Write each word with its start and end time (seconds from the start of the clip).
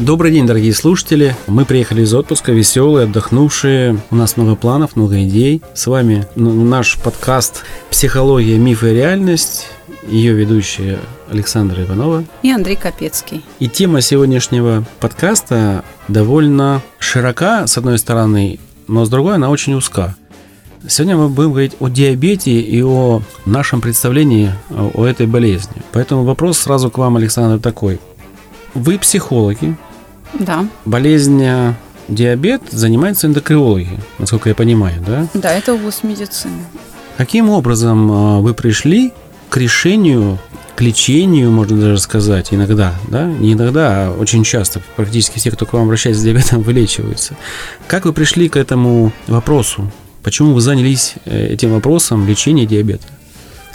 Добрый 0.00 0.32
день, 0.32 0.46
дорогие 0.46 0.72
слушатели. 0.72 1.36
Мы 1.46 1.66
приехали 1.66 2.00
из 2.00 2.14
отпуска, 2.14 2.52
веселые, 2.52 3.04
отдохнувшие. 3.04 4.00
У 4.10 4.16
нас 4.16 4.38
много 4.38 4.56
планов, 4.56 4.96
много 4.96 5.22
идей. 5.24 5.60
С 5.74 5.86
вами 5.86 6.26
наш 6.36 6.96
подкаст 6.96 7.64
«Психология, 7.90 8.56
мифы 8.56 8.92
и 8.92 8.94
реальность». 8.94 9.66
Ее 10.08 10.32
ведущие 10.32 11.00
Александра 11.30 11.84
Иванова 11.84 12.24
и 12.42 12.50
Андрей 12.50 12.76
Капецкий. 12.76 13.44
И 13.58 13.68
тема 13.68 14.00
сегодняшнего 14.00 14.86
подкаста 15.00 15.84
довольно 16.08 16.80
широка, 16.98 17.66
с 17.66 17.76
одной 17.76 17.98
стороны, 17.98 18.58
но 18.88 19.04
с 19.04 19.10
другой 19.10 19.34
она 19.34 19.50
очень 19.50 19.74
узка. 19.74 20.16
Сегодня 20.88 21.18
мы 21.18 21.28
будем 21.28 21.50
говорить 21.50 21.76
о 21.78 21.88
диабете 21.88 22.58
и 22.58 22.82
о 22.82 23.20
нашем 23.44 23.82
представлении 23.82 24.54
о 24.70 25.04
этой 25.04 25.26
болезни. 25.26 25.82
Поэтому 25.92 26.24
вопрос 26.24 26.56
сразу 26.56 26.90
к 26.90 26.96
вам, 26.96 27.18
Александр, 27.18 27.60
такой. 27.60 28.00
Вы 28.72 28.98
психологи, 28.98 29.76
да. 30.38 30.66
Болезнь 30.84 31.42
э, 31.42 31.74
диабет 32.08 32.62
занимаются 32.70 33.26
эндокринологи, 33.26 33.98
насколько 34.18 34.48
я 34.48 34.54
понимаю, 34.54 35.02
да? 35.06 35.26
Да, 35.34 35.52
это 35.52 35.74
область 35.74 36.04
медицины. 36.04 36.64
Каким 37.16 37.50
образом 37.50 38.10
э, 38.10 38.40
вы 38.40 38.54
пришли 38.54 39.12
к 39.48 39.56
решению, 39.56 40.38
к 40.76 40.80
лечению, 40.80 41.50
можно 41.50 41.78
даже 41.78 41.98
сказать, 41.98 42.52
иногда, 42.52 42.94
да? 43.08 43.26
Не 43.26 43.52
иногда, 43.52 44.06
а 44.06 44.16
очень 44.18 44.44
часто. 44.44 44.80
Практически 44.96 45.38
все, 45.38 45.50
кто 45.50 45.66
к 45.66 45.72
вам 45.72 45.84
обращается 45.84 46.22
с 46.22 46.24
диабетом, 46.24 46.62
вылечиваются. 46.62 47.36
Как 47.86 48.04
вы 48.04 48.12
пришли 48.12 48.48
к 48.48 48.56
этому 48.56 49.12
вопросу? 49.26 49.90
Почему 50.22 50.54
вы 50.54 50.60
занялись 50.60 51.14
э, 51.24 51.48
этим 51.52 51.72
вопросом 51.72 52.26
лечения 52.26 52.66
диабета? 52.66 53.06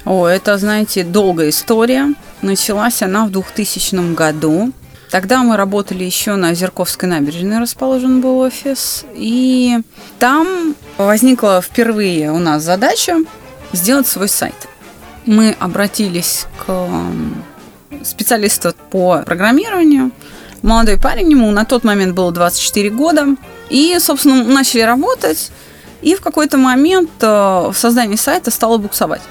О, 0.06 0.28
это, 0.28 0.58
знаете, 0.58 1.03
долгая 1.03 1.50
история. 1.50 2.14
Началась 2.42 3.02
она 3.02 3.25
в 3.25 3.31
2000 3.31 4.14
году. 4.14 4.72
Тогда 5.16 5.44
мы 5.44 5.55
работали 5.55 6.03
еще 6.03 6.35
на 6.35 6.53
Зерковской 6.53 7.08
набережной, 7.08 7.59
расположен 7.59 8.19
был 8.19 8.39
офис. 8.39 9.05
И 9.13 9.80
там 10.19 10.75
возникла 10.97 11.61
впервые 11.61 12.33
у 12.33 12.38
нас 12.38 12.63
задача 12.63 13.19
сделать 13.72 14.07
свой 14.07 14.27
сайт. 14.27 14.67
Мы 15.25 15.55
обратились 15.57 16.47
к 16.57 16.89
специалисту 18.03 18.73
по 18.91 19.19
программированию. 19.25 20.11
Молодой 20.61 20.99
парень, 20.99 21.31
ему 21.31 21.50
на 21.50 21.63
тот 21.63 21.85
момент 21.85 22.13
было 22.13 22.33
24 22.33 22.89
года. 22.89 23.38
И, 23.69 23.97
собственно, 24.00 24.44
начали 24.44 24.81
работать. 24.81 25.50
И 26.02 26.16
в 26.16 26.19
какой-то 26.19 26.57
момент 26.57 27.09
э, 27.22 27.25
в 27.72 27.73
создании 27.73 28.17
сайта 28.17 28.52
стало 28.52 28.79
буксовать. 28.79 29.22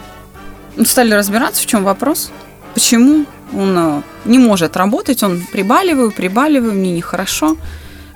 Стали 0.87 1.13
разбираться, 1.13 1.61
в 1.63 1.67
чем 1.67 1.85
вопрос, 1.85 2.31
почему 2.75 3.25
он 3.53 3.79
э, 3.79 4.03
не 4.25 4.39
может 4.39 4.77
работать, 4.77 5.23
он 5.23 5.41
прибаливаю, 5.53 6.11
прибаливаю, 6.11 6.75
мне 6.75 6.93
нехорошо. 6.93 7.57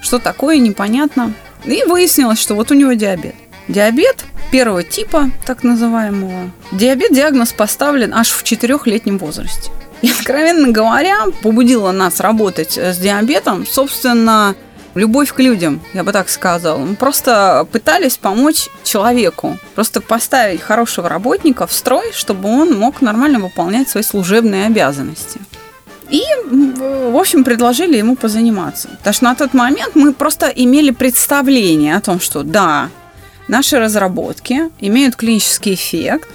Что 0.00 0.18
такое, 0.18 0.58
непонятно. 0.58 1.32
И 1.64 1.82
выяснилось, 1.84 2.38
что 2.38 2.54
вот 2.54 2.70
у 2.70 2.74
него 2.74 2.92
диабет. 2.92 3.34
Диабет 3.68 4.24
первого 4.50 4.82
типа, 4.82 5.30
так 5.44 5.62
называемого. 5.62 6.50
Диабет 6.72 7.12
диагноз 7.12 7.52
поставлен 7.52 8.14
аж 8.14 8.30
в 8.30 8.42
четырехлетнем 8.42 9.18
возрасте. 9.18 9.70
И, 10.00 10.10
откровенно 10.10 10.68
говоря, 10.68 11.24
побудило 11.42 11.90
нас 11.90 12.20
работать 12.20 12.78
с 12.78 12.98
диабетом, 12.98 13.66
собственно, 13.66 14.54
любовь 14.98 15.32
к 15.32 15.38
людям, 15.38 15.80
я 15.94 16.04
бы 16.04 16.12
так 16.12 16.28
сказала. 16.28 16.78
Мы 16.78 16.96
просто 16.96 17.66
пытались 17.70 18.18
помочь 18.18 18.68
человеку, 18.82 19.58
просто 19.74 20.00
поставить 20.00 20.60
хорошего 20.60 21.08
работника 21.08 21.66
в 21.66 21.72
строй, 21.72 22.12
чтобы 22.12 22.48
он 22.48 22.76
мог 22.78 23.00
нормально 23.00 23.38
выполнять 23.38 23.88
свои 23.88 24.02
служебные 24.02 24.66
обязанности. 24.66 25.40
И, 26.10 26.22
в 26.46 27.16
общем, 27.16 27.44
предложили 27.44 27.96
ему 27.96 28.16
позаниматься. 28.16 28.88
Потому 28.98 29.14
что 29.14 29.24
на 29.24 29.34
тот 29.34 29.54
момент 29.54 29.94
мы 29.94 30.12
просто 30.14 30.46
имели 30.46 30.90
представление 30.90 31.96
о 31.96 32.00
том, 32.00 32.18
что 32.18 32.42
да, 32.42 32.88
наши 33.46 33.78
разработки 33.78 34.70
имеют 34.80 35.16
клинический 35.16 35.74
эффект, 35.74 36.28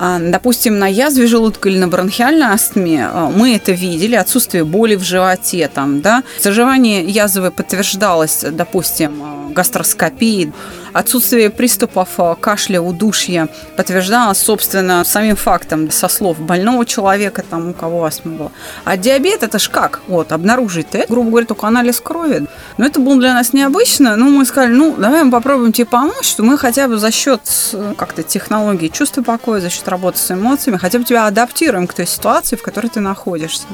допустим, 0.00 0.78
на 0.78 0.86
язве 0.86 1.26
желудка 1.26 1.68
или 1.68 1.78
на 1.78 1.86
бронхиальной 1.86 2.46
астме 2.46 3.06
а, 3.06 3.28
мы 3.28 3.54
это 3.54 3.72
видели, 3.72 4.14
отсутствие 4.14 4.64
боли 4.64 4.96
в 4.96 5.02
животе, 5.02 5.68
там, 5.68 6.00
да, 6.00 6.22
заживание 6.40 7.04
язвы 7.04 7.50
подтверждалось, 7.50 8.44
допустим, 8.50 9.22
а, 9.22 9.52
гастроскопией, 9.52 10.52
Отсутствие 10.92 11.50
приступов 11.50 12.18
кашля, 12.40 12.80
удушья 12.80 13.48
подтверждалось, 13.76 14.38
собственно, 14.38 15.04
самим 15.04 15.36
фактом 15.36 15.90
со 15.90 16.08
слов 16.08 16.38
больного 16.40 16.84
человека, 16.84 17.44
там, 17.48 17.70
у 17.70 17.72
кого 17.74 18.04
астма 18.04 18.32
была. 18.32 18.50
А 18.84 18.96
диабет 18.96 19.42
это 19.42 19.58
ж 19.58 19.68
как? 19.68 20.00
Вот, 20.08 20.32
обнаружить 20.32 20.88
это, 20.92 21.06
грубо 21.08 21.30
говоря, 21.30 21.46
только 21.46 21.66
анализ 21.68 22.00
крови. 22.00 22.46
Но 22.80 22.86
это 22.86 22.98
было 22.98 23.20
для 23.20 23.34
нас 23.34 23.52
необычно. 23.52 24.16
Ну, 24.16 24.30
мы 24.30 24.46
сказали, 24.46 24.72
ну, 24.72 24.96
давай 24.96 25.22
мы 25.22 25.30
попробуем 25.30 25.70
тебе 25.70 25.84
помочь, 25.84 26.24
что 26.24 26.42
мы 26.42 26.56
хотя 26.56 26.88
бы 26.88 26.96
за 26.96 27.10
счет 27.10 27.42
э, 27.74 27.92
как-то 27.94 28.22
технологии 28.22 28.88
чувства 28.88 29.20
покоя, 29.20 29.60
за 29.60 29.68
счет 29.68 29.86
работы 29.86 30.16
с 30.16 30.30
эмоциями, 30.30 30.78
хотя 30.78 30.98
бы 30.98 31.04
тебя 31.04 31.26
адаптируем 31.26 31.86
к 31.86 31.92
той 31.92 32.06
ситуации, 32.06 32.56
в 32.56 32.62
которой 32.62 32.86
ты 32.86 33.00
находишься. 33.00 33.66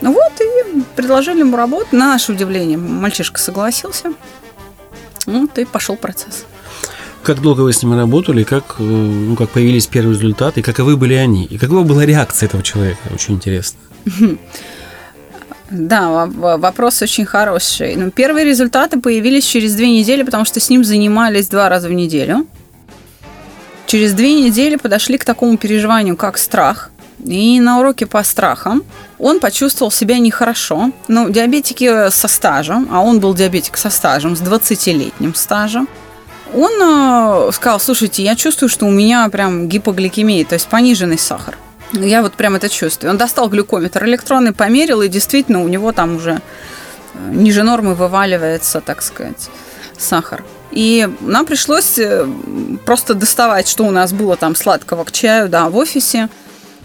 Ну 0.00 0.14
вот, 0.14 0.32
и 0.40 0.80
предложили 0.96 1.40
ему 1.40 1.54
работу. 1.54 1.88
На 1.92 2.06
наше 2.06 2.32
удивление, 2.32 2.78
мальчишка 2.78 3.38
согласился. 3.38 4.14
Ну, 5.26 5.46
ты 5.46 5.66
пошел 5.66 5.94
процесс. 5.94 6.46
Как 7.22 7.42
долго 7.42 7.60
вы 7.60 7.74
с 7.74 7.82
ним 7.82 7.94
работали, 7.94 8.42
как, 8.42 8.76
э, 8.78 8.82
ну, 8.82 9.36
как 9.36 9.50
появились 9.50 9.86
первые 9.86 10.14
результаты, 10.14 10.60
и 10.60 10.62
каковы 10.62 10.96
были 10.96 11.12
они? 11.12 11.44
И 11.44 11.58
какова 11.58 11.82
была 11.82 12.06
реакция 12.06 12.46
этого 12.46 12.62
человека? 12.62 13.00
Очень 13.12 13.34
интересно. 13.34 13.78
Да, 15.70 16.26
вопрос 16.26 17.02
очень 17.02 17.26
хороший. 17.26 17.96
Ну, 17.96 18.10
первые 18.10 18.44
результаты 18.44 19.00
появились 19.00 19.44
через 19.44 19.74
две 19.74 19.90
недели, 19.90 20.22
потому 20.22 20.44
что 20.44 20.60
с 20.60 20.70
ним 20.70 20.82
занимались 20.82 21.48
два 21.48 21.68
раза 21.68 21.88
в 21.88 21.92
неделю. 21.92 22.46
Через 23.86 24.12
две 24.12 24.34
недели 24.34 24.76
подошли 24.76 25.18
к 25.18 25.24
такому 25.24 25.56
переживанию, 25.56 26.16
как 26.16 26.38
страх. 26.38 26.90
И 27.24 27.58
на 27.60 27.80
уроке 27.80 28.06
по 28.06 28.22
страхам 28.22 28.82
он 29.18 29.40
почувствовал 29.40 29.90
себя 29.90 30.18
нехорошо. 30.18 30.92
Ну, 31.08 31.28
диабетики 31.30 32.10
со 32.10 32.28
стажем, 32.28 32.88
а 32.90 33.00
он 33.00 33.20
был 33.20 33.34
диабетик 33.34 33.76
со 33.76 33.90
стажем, 33.90 34.36
с 34.36 34.40
20-летним 34.40 35.34
стажем. 35.34 35.88
Он 36.54 36.70
э, 36.80 37.52
сказал, 37.52 37.80
слушайте, 37.80 38.22
я 38.22 38.34
чувствую, 38.36 38.70
что 38.70 38.86
у 38.86 38.90
меня 38.90 39.28
прям 39.28 39.68
гипогликемия, 39.68 40.44
то 40.44 40.54
есть 40.54 40.66
пониженный 40.68 41.18
сахар. 41.18 41.58
Я 41.92 42.22
вот 42.22 42.34
прям 42.34 42.54
это 42.56 42.68
чувствую. 42.68 43.10
Он 43.10 43.18
достал 43.18 43.48
глюкометр 43.48 44.04
электронный, 44.04 44.52
померил, 44.52 45.02
и 45.02 45.08
действительно 45.08 45.62
у 45.62 45.68
него 45.68 45.92
там 45.92 46.16
уже 46.16 46.40
э, 47.14 47.30
ниже 47.32 47.62
нормы 47.62 47.94
вываливается, 47.94 48.80
так 48.80 49.02
сказать, 49.02 49.48
сахар. 49.96 50.44
И 50.70 51.08
нам 51.20 51.46
пришлось 51.46 51.98
э, 51.98 52.26
просто 52.84 53.14
доставать, 53.14 53.68
что 53.68 53.84
у 53.84 53.90
нас 53.90 54.12
было 54.12 54.36
там 54.36 54.54
сладкого 54.54 55.04
к 55.04 55.12
чаю, 55.12 55.48
да, 55.48 55.68
в 55.68 55.76
офисе– 55.76 56.28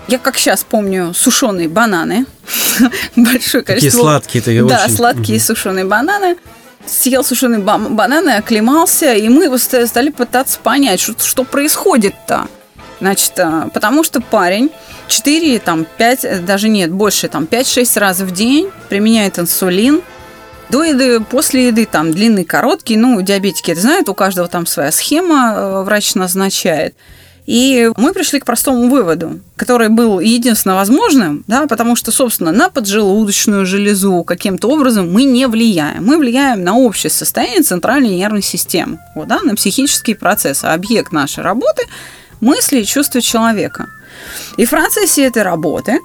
я 0.08 0.20
как 0.20 0.38
сейчас 0.38 0.64
помню 0.64 1.14
сушеные 1.14 1.70
бананы. 1.70 2.26
Большое 3.16 3.64
количество. 3.64 3.72
Такие 3.74 3.92
сладкие-то 3.92 4.68
Да, 4.68 4.84
очень... 4.86 4.96
сладкие 4.96 5.38
угу. 5.38 5.46
сушеные 5.46 5.86
бананы. 5.86 6.38
Съел 6.86 7.24
сушеные 7.24 7.62
бананы, 7.62 8.32
оклемался, 8.32 9.14
и 9.14 9.30
мы 9.30 9.58
стали 9.58 10.10
пытаться 10.10 10.60
понять, 10.60 11.00
что, 11.00 11.16
что 11.24 11.46
происходит-то. 11.46 12.48
Значит, 13.04 13.38
а, 13.38 13.68
потому 13.74 14.02
что 14.06 14.22
парень 14.22 14.72
4, 15.10 15.60
там, 15.60 15.86
5, 15.98 16.46
даже 16.46 16.70
нет, 16.70 16.90
больше, 16.90 17.28
там, 17.28 17.44
5-6 17.44 18.00
раз 18.00 18.22
в 18.22 18.32
день 18.32 18.70
применяет 18.88 19.40
инсулин. 19.40 20.02
До 20.70 20.84
еды, 20.84 21.20
после 21.20 21.68
еды, 21.68 21.86
там, 21.86 22.14
длинный, 22.14 22.46
короткий. 22.46 22.96
Ну, 22.96 23.22
диабетики 23.22 23.72
это 23.72 23.82
знают, 23.82 24.08
у 24.08 24.14
каждого 24.14 24.48
там 24.48 24.66
своя 24.66 24.94
схема, 24.94 25.54
э, 25.54 25.84
врач 25.84 26.16
назначает. 26.16 26.96
И 27.46 27.92
мы 27.98 28.14
пришли 28.14 28.40
к 28.40 28.46
простому 28.46 28.88
выводу, 28.88 29.42
который 29.58 29.90
был 29.90 30.22
единственно 30.22 30.76
возможным, 30.76 31.44
да, 31.46 31.68
потому 31.68 31.98
что, 31.98 32.10
собственно, 32.10 32.54
на 32.54 32.70
поджелудочную 32.70 33.66
железу 33.66 34.24
каким-то 34.24 34.70
образом 34.70 35.12
мы 35.12 35.26
не 35.26 35.46
влияем. 35.48 36.06
Мы 36.06 36.18
влияем 36.18 36.64
на 36.64 36.78
общее 36.78 37.10
состояние 37.10 37.64
центральной 37.64 38.16
нервной 38.16 38.42
системы, 38.42 39.00
вот, 39.14 39.28
да, 39.28 39.42
на 39.44 39.56
психические 39.56 40.16
процессы. 40.16 40.64
Объект 40.64 41.12
нашей 41.12 41.44
работы– 41.44 41.84
мысли 42.44 42.80
и 42.80 42.86
чувства 42.86 43.22
человека. 43.22 43.88
И 44.58 44.66
в 44.66 44.70
процессе 44.70 45.26
этой 45.26 45.44
работы, 45.44 46.00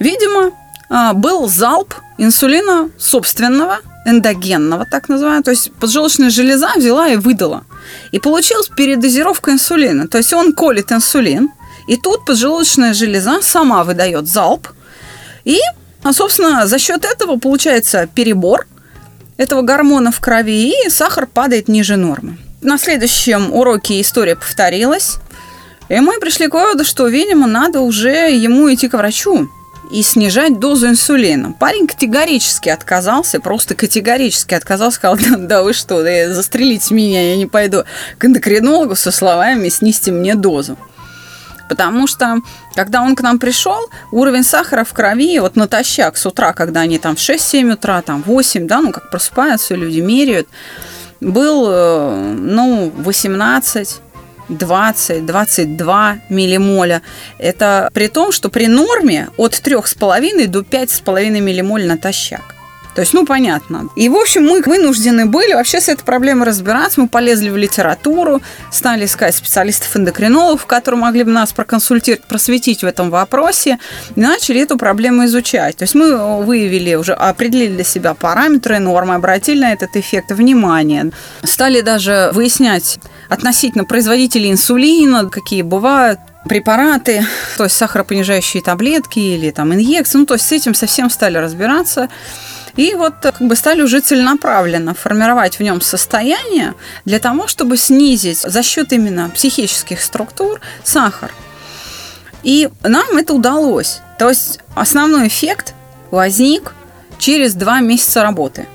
видимо, 0.00 0.52
а, 0.88 1.12
был 1.12 1.48
залп 1.48 1.94
инсулина 2.18 2.90
собственного, 2.98 3.78
эндогенного, 4.06 4.86
так 4.90 5.08
называемого. 5.08 5.42
То 5.42 5.50
есть 5.50 5.72
поджелудочная 5.72 6.30
железа 6.30 6.72
взяла 6.76 7.08
и 7.08 7.16
выдала. 7.16 7.64
И 8.12 8.18
получилась 8.18 8.68
передозировка 8.68 9.50
инсулина. 9.50 10.06
То 10.06 10.18
есть 10.18 10.32
он 10.32 10.52
колет 10.52 10.92
инсулин, 10.92 11.50
И 11.88 11.96
тут 11.96 12.24
поджелудочная 12.24 12.94
железа 12.94 13.42
сама 13.42 13.84
выдает 13.84 14.28
залп. 14.28 14.68
И, 15.44 15.58
а, 16.02 16.12
собственно, 16.12 16.66
за 16.66 16.78
счет 16.78 17.04
этого 17.04 17.38
получается 17.38 18.08
перебор 18.12 18.66
этого 19.36 19.62
гормона 19.62 20.10
в 20.10 20.20
крови, 20.20 20.72
и 20.86 20.90
сахар 20.90 21.26
падает 21.26 21.68
ниже 21.68 21.96
нормы. 21.96 22.38
На 22.62 22.78
следующем 22.78 23.52
уроке 23.52 24.00
история 24.00 24.34
повторилась. 24.34 25.18
И 25.88 26.00
мы 26.00 26.18
пришли 26.18 26.48
к 26.48 26.54
выводу, 26.54 26.84
что, 26.84 27.06
видимо, 27.06 27.46
надо 27.46 27.80
уже 27.80 28.30
ему 28.30 28.72
идти 28.72 28.88
к 28.88 28.94
врачу 28.94 29.48
и 29.90 30.02
снижать 30.02 30.58
дозу 30.58 30.88
инсулина. 30.88 31.52
Парень 31.52 31.86
категорически 31.86 32.68
отказался, 32.68 33.40
просто 33.40 33.74
категорически 33.74 34.54
отказался, 34.54 34.96
сказал, 34.96 35.16
да, 35.16 35.36
да 35.36 35.62
вы 35.62 35.72
что, 35.72 36.02
да, 36.02 36.32
застрелите 36.32 36.94
меня, 36.94 37.30
я 37.30 37.36
не 37.36 37.46
пойду 37.46 37.84
к 38.18 38.24
эндокринологу 38.24 38.96
со 38.96 39.10
словами 39.10 39.68
«снизьте 39.68 40.10
мне 40.10 40.34
дозу». 40.34 40.76
Потому 41.68 42.06
что, 42.06 42.36
когда 42.74 43.02
он 43.02 43.16
к 43.16 43.22
нам 43.22 43.38
пришел, 43.40 43.90
уровень 44.12 44.44
сахара 44.44 44.84
в 44.84 44.92
крови, 44.92 45.38
вот 45.40 45.56
натощак 45.56 46.16
с 46.16 46.24
утра, 46.24 46.52
когда 46.52 46.80
они 46.80 46.98
там 46.98 47.16
в 47.16 47.18
6-7 47.18 47.72
утра, 47.72 48.02
там 48.02 48.22
8, 48.22 48.66
да, 48.68 48.80
ну 48.80 48.92
как 48.92 49.10
просыпаются, 49.10 49.74
люди 49.74 49.98
меряют, 49.98 50.48
был, 51.20 51.66
э, 51.68 52.34
ну, 52.38 52.92
18, 52.96 54.00
20, 54.48 55.26
22 55.26 56.18
миллимоля. 56.28 57.02
Это 57.38 57.88
при 57.92 58.08
том, 58.08 58.32
что 58.32 58.48
при 58.48 58.66
норме 58.66 59.28
от 59.36 59.54
3,5 59.54 60.46
до 60.46 60.60
5,5 60.60 61.40
миллимоль 61.40 61.86
натощак. 61.86 62.55
То 62.96 63.02
есть, 63.02 63.12
ну, 63.12 63.26
понятно. 63.26 63.90
И, 63.94 64.08
в 64.08 64.16
общем, 64.16 64.46
мы 64.46 64.62
вынуждены 64.62 65.26
были 65.26 65.52
вообще 65.52 65.82
с 65.82 65.90
этой 65.90 66.02
проблемой 66.02 66.46
разбираться. 66.46 66.98
Мы 66.98 67.08
полезли 67.08 67.50
в 67.50 67.56
литературу, 67.56 68.40
стали 68.72 69.04
искать 69.04 69.34
специалистов-эндокринологов, 69.34 70.64
которые 70.64 70.98
могли 70.98 71.24
бы 71.24 71.30
нас 71.30 71.52
проконсультировать, 71.52 72.24
просветить 72.24 72.82
в 72.82 72.86
этом 72.86 73.10
вопросе, 73.10 73.78
и 74.14 74.20
начали 74.20 74.62
эту 74.62 74.78
проблему 74.78 75.26
изучать. 75.26 75.76
То 75.76 75.82
есть 75.82 75.94
мы 75.94 76.42
выявили, 76.42 76.94
уже 76.94 77.12
определили 77.12 77.74
для 77.74 77.84
себя 77.84 78.14
параметры, 78.14 78.78
нормы, 78.78 79.14
обратили 79.14 79.60
на 79.60 79.74
этот 79.74 79.94
эффект 79.94 80.30
внимание. 80.30 81.10
Стали 81.44 81.82
даже 81.82 82.30
выяснять 82.32 82.98
относительно 83.28 83.84
производителей 83.84 84.50
инсулина, 84.50 85.28
какие 85.28 85.60
бывают, 85.60 86.18
препараты, 86.48 87.24
то 87.56 87.64
есть 87.64 87.76
сахаропонижающие 87.76 88.62
таблетки 88.62 89.18
или 89.18 89.50
там 89.50 89.74
инъекции. 89.74 90.18
Ну, 90.18 90.26
то 90.26 90.34
есть 90.34 90.46
с 90.46 90.52
этим 90.52 90.74
совсем 90.74 91.10
стали 91.10 91.38
разбираться. 91.38 92.08
И 92.76 92.94
вот 92.94 93.14
как 93.22 93.40
бы 93.40 93.56
стали 93.56 93.82
уже 93.82 94.00
целенаправленно 94.00 94.94
формировать 94.94 95.58
в 95.58 95.62
нем 95.62 95.80
состояние 95.80 96.74
для 97.04 97.18
того, 97.18 97.46
чтобы 97.46 97.76
снизить 97.76 98.40
за 98.40 98.62
счет 98.62 98.92
именно 98.92 99.30
психических 99.30 100.02
структур 100.02 100.60
сахар. 100.84 101.32
И 102.42 102.68
нам 102.82 103.16
это 103.16 103.32
удалось. 103.32 104.00
То 104.18 104.28
есть 104.28 104.60
основной 104.74 105.28
эффект 105.28 105.74
возник 106.10 106.74
через 107.18 107.54
два 107.54 107.80
месяца 107.80 108.22
работы. 108.22 108.66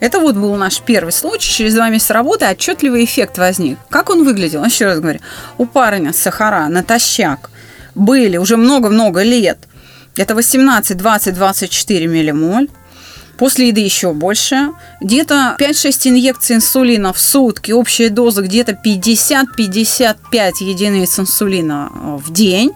Это 0.00 0.20
вот 0.20 0.36
был 0.36 0.54
наш 0.56 0.80
первый 0.80 1.12
случай. 1.12 1.50
Через 1.50 1.74
два 1.74 1.88
месяца 1.88 2.14
работы 2.14 2.46
отчетливый 2.46 3.04
эффект 3.04 3.38
возник. 3.38 3.78
Как 3.90 4.10
он 4.10 4.24
выглядел? 4.24 4.64
Еще 4.64 4.86
раз 4.86 5.00
говорю. 5.00 5.20
У 5.58 5.66
парня 5.66 6.12
сахара 6.12 6.68
натощак 6.68 7.50
были 7.94 8.36
уже 8.36 8.56
много-много 8.56 9.22
лет. 9.22 9.58
Это 10.16 10.34
18, 10.34 10.96
20, 10.96 11.34
24 11.34 12.06
миллимоль. 12.06 12.68
После 13.38 13.68
еды 13.68 13.80
еще 13.80 14.12
больше. 14.12 14.72
Где-то 15.00 15.56
5-6 15.58 16.08
инъекций 16.08 16.56
инсулина 16.56 17.12
в 17.12 17.20
сутки. 17.20 17.72
Общая 17.72 18.10
доза 18.10 18.42
где-то 18.42 18.72
50-55 18.72 20.16
единиц 20.60 21.18
инсулина 21.18 21.90
э, 21.92 22.16
в 22.16 22.32
день. 22.32 22.72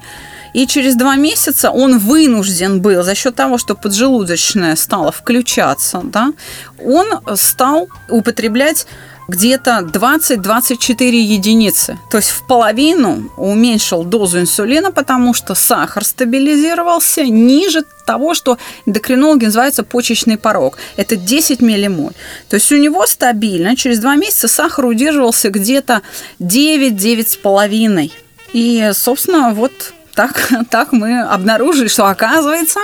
И 0.53 0.67
через 0.67 0.97
два 0.97 1.17
месяца 1.17 1.71
он 1.71 1.99
вынужден 1.99 2.81
был, 2.81 3.03
за 3.03 3.15
счет 3.15 3.35
того, 3.35 3.59
что 3.59 3.75
поджелудочная 3.75 4.77
стала 4.77 5.11
включаться, 5.13 6.01
да, 6.05 6.33
он 6.79 7.07
стал 7.37 7.89
употреблять 8.09 8.87
где-то 9.29 9.89
20-24 9.93 11.11
единицы. 11.11 11.99
То 12.11 12.19
есть 12.19 12.31
в 12.31 12.47
половину 12.47 13.31
уменьшил 13.37 14.05
дозу 14.05 14.41
инсулина, 14.41 14.91
потому 14.91 15.33
что 15.33 15.55
сахар 15.55 16.05
стабилизировался 16.05 17.25
ниже 17.25 17.85
того, 18.05 18.35
что 18.35 18.59
эндокринологи 18.85 19.47
называется 19.47 19.85
почечный 19.85 20.37
порог. 20.37 20.77
Это 20.97 21.17
10 21.17 21.63
миллимоль. 21.63 22.13
То 22.49 22.57
есть 22.57 22.71
у 22.73 22.77
него 22.77 23.07
стабильно 23.07 23.77
через 23.77 24.01
два 24.01 24.17
месяца 24.17 24.49
сахар 24.49 24.87
удерживался 24.87 25.51
где-то 25.51 26.03
9-9,5. 26.41 28.11
И, 28.53 28.91
собственно, 28.93 29.55
вот 29.55 29.95
так, 30.14 30.50
так 30.70 30.93
мы 30.93 31.23
обнаружили, 31.23 31.88
что 31.88 32.06
оказывается, 32.06 32.81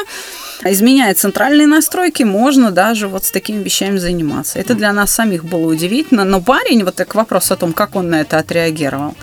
изменяя 0.65 1.15
центральные 1.15 1.67
настройки, 1.67 2.23
можно 2.23 2.71
даже 2.71 3.09
вот 3.09 3.25
с 3.25 3.31
такими 3.31 3.63
вещами 3.63 3.99
заниматься. 3.99 4.59
Это 4.59 4.75
для 4.75 4.93
нас 4.93 5.11
самих 5.11 5.45
было 5.45 5.67
удивительно. 5.67 6.25
Но 6.25 6.41
парень, 6.41 6.85
вот 6.85 6.97
так 6.97 7.15
вопрос 7.15 7.51
о 7.51 7.57
том, 7.57 7.73
как 7.73 7.97
он 7.97 8.11
на 8.11 8.21
это 8.21 8.39
отреагировал. 8.39 9.15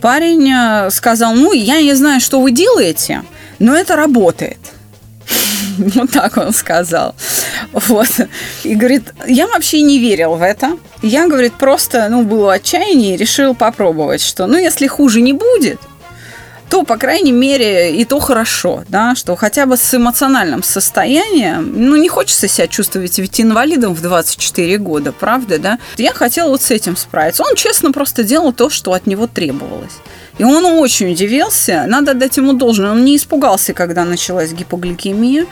Парень 0.00 0.50
э, 0.50 0.90
сказал, 0.90 1.34
ну, 1.34 1.52
я 1.52 1.80
не 1.80 1.94
знаю, 1.94 2.20
что 2.20 2.40
вы 2.40 2.50
делаете, 2.52 3.24
но 3.58 3.74
это 3.74 3.96
работает. 3.96 4.58
Вот 5.78 6.10
так 6.10 6.36
он 6.36 6.52
сказал. 6.52 7.14
Вот. 7.72 8.08
И 8.62 8.74
говорит, 8.74 9.12
я 9.26 9.46
вообще 9.46 9.82
не 9.82 9.98
верил 9.98 10.34
в 10.34 10.42
это. 10.42 10.78
Я, 11.02 11.26
говорит, 11.28 11.54
просто, 11.54 12.08
ну, 12.08 12.22
было 12.22 12.54
отчаяние 12.54 13.14
и 13.14 13.16
решил 13.16 13.54
попробовать, 13.54 14.22
что, 14.22 14.46
ну, 14.46 14.56
если 14.56 14.86
хуже 14.86 15.20
не 15.20 15.32
будет, 15.32 15.80
то, 16.68 16.82
по 16.82 16.96
крайней 16.96 17.32
мере, 17.32 17.94
и 17.96 18.04
то 18.04 18.18
хорошо, 18.18 18.84
да, 18.88 19.14
что 19.14 19.36
хотя 19.36 19.66
бы 19.66 19.76
с 19.76 19.94
эмоциональным 19.94 20.62
состоянием, 20.62 21.72
ну, 21.74 21.96
не 21.96 22.08
хочется 22.08 22.48
себя 22.48 22.66
чувствовать 22.66 23.18
ведь 23.18 23.40
инвалидом 23.40 23.94
в 23.94 24.02
24 24.02 24.78
года, 24.78 25.12
правда, 25.12 25.58
да? 25.58 25.78
Я 25.96 26.12
хотела 26.12 26.48
вот 26.48 26.62
с 26.62 26.70
этим 26.70 26.96
справиться. 26.96 27.44
Он 27.44 27.54
честно 27.54 27.92
просто 27.92 28.24
делал 28.24 28.52
то, 28.52 28.68
что 28.70 28.92
от 28.92 29.06
него 29.06 29.26
требовалось. 29.26 29.98
И 30.38 30.44
он 30.44 30.64
очень 30.64 31.12
удивился, 31.12 31.84
надо 31.86 32.14
дать 32.14 32.36
ему 32.36 32.52
должное, 32.52 32.90
он 32.90 33.04
не 33.04 33.16
испугался, 33.16 33.72
когда 33.72 34.04
началась 34.04 34.52
гипогликемия, 34.52 35.46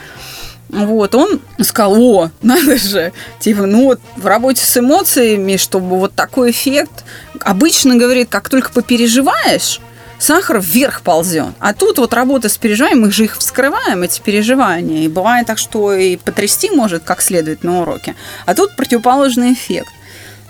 вот, 0.69 1.15
он 1.15 1.41
сказал, 1.61 1.95
о, 2.01 2.31
надо 2.43 2.77
же, 2.77 3.13
типа, 3.39 3.67
ну 3.67 3.85
вот 3.85 4.01
в 4.17 4.27
работе 4.27 4.65
с 4.65 4.77
эмоциями, 4.77 5.57
чтобы 5.57 5.99
вот 5.99 6.15
такой 6.15 6.51
эффект, 6.51 7.05
обычно, 7.41 7.97
говорит, 7.97 8.29
как 8.29 8.49
только 8.49 8.73
попереживаешь, 8.73 9.81
сахар 10.25 10.61
вверх 10.61 11.03
ползет. 11.03 11.55
А 11.59 11.75
тут 11.75 11.99
вот 11.99 12.15
работа 12.15 12.49
с 12.49 12.57
переживанием, 12.57 13.03
мы 13.03 13.13
же 13.13 13.25
их 13.25 13.37
вскрываем, 13.37 14.03
эти 14.03 14.21
переживания. 14.21 15.05
И 15.05 15.09
бывает 15.09 15.47
так, 15.47 15.59
что 15.59 15.93
и 15.93 16.17
потрясти 16.17 16.71
может 16.71 17.05
как 17.05 17.21
следует 17.21 17.63
на 17.63 17.83
уроке. 17.83 18.15
А 18.47 18.55
тут 18.55 18.75
противоположный 18.77 19.53
эффект. 19.53 19.93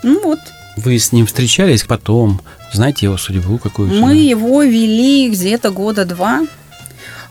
Ну 0.02 0.20
вот. 0.22 0.38
Вы 0.76 0.98
с 0.98 1.12
ним 1.12 1.26
встречались 1.26 1.82
потом? 1.82 2.40
Знаете 2.72 3.06
его 3.06 3.16
судьбу 3.16 3.58
какую? 3.58 3.88
Мы 4.00 4.16
его 4.16 4.62
вели 4.62 5.28
где-то 5.30 5.70
года 5.70 6.04
два 6.04 6.42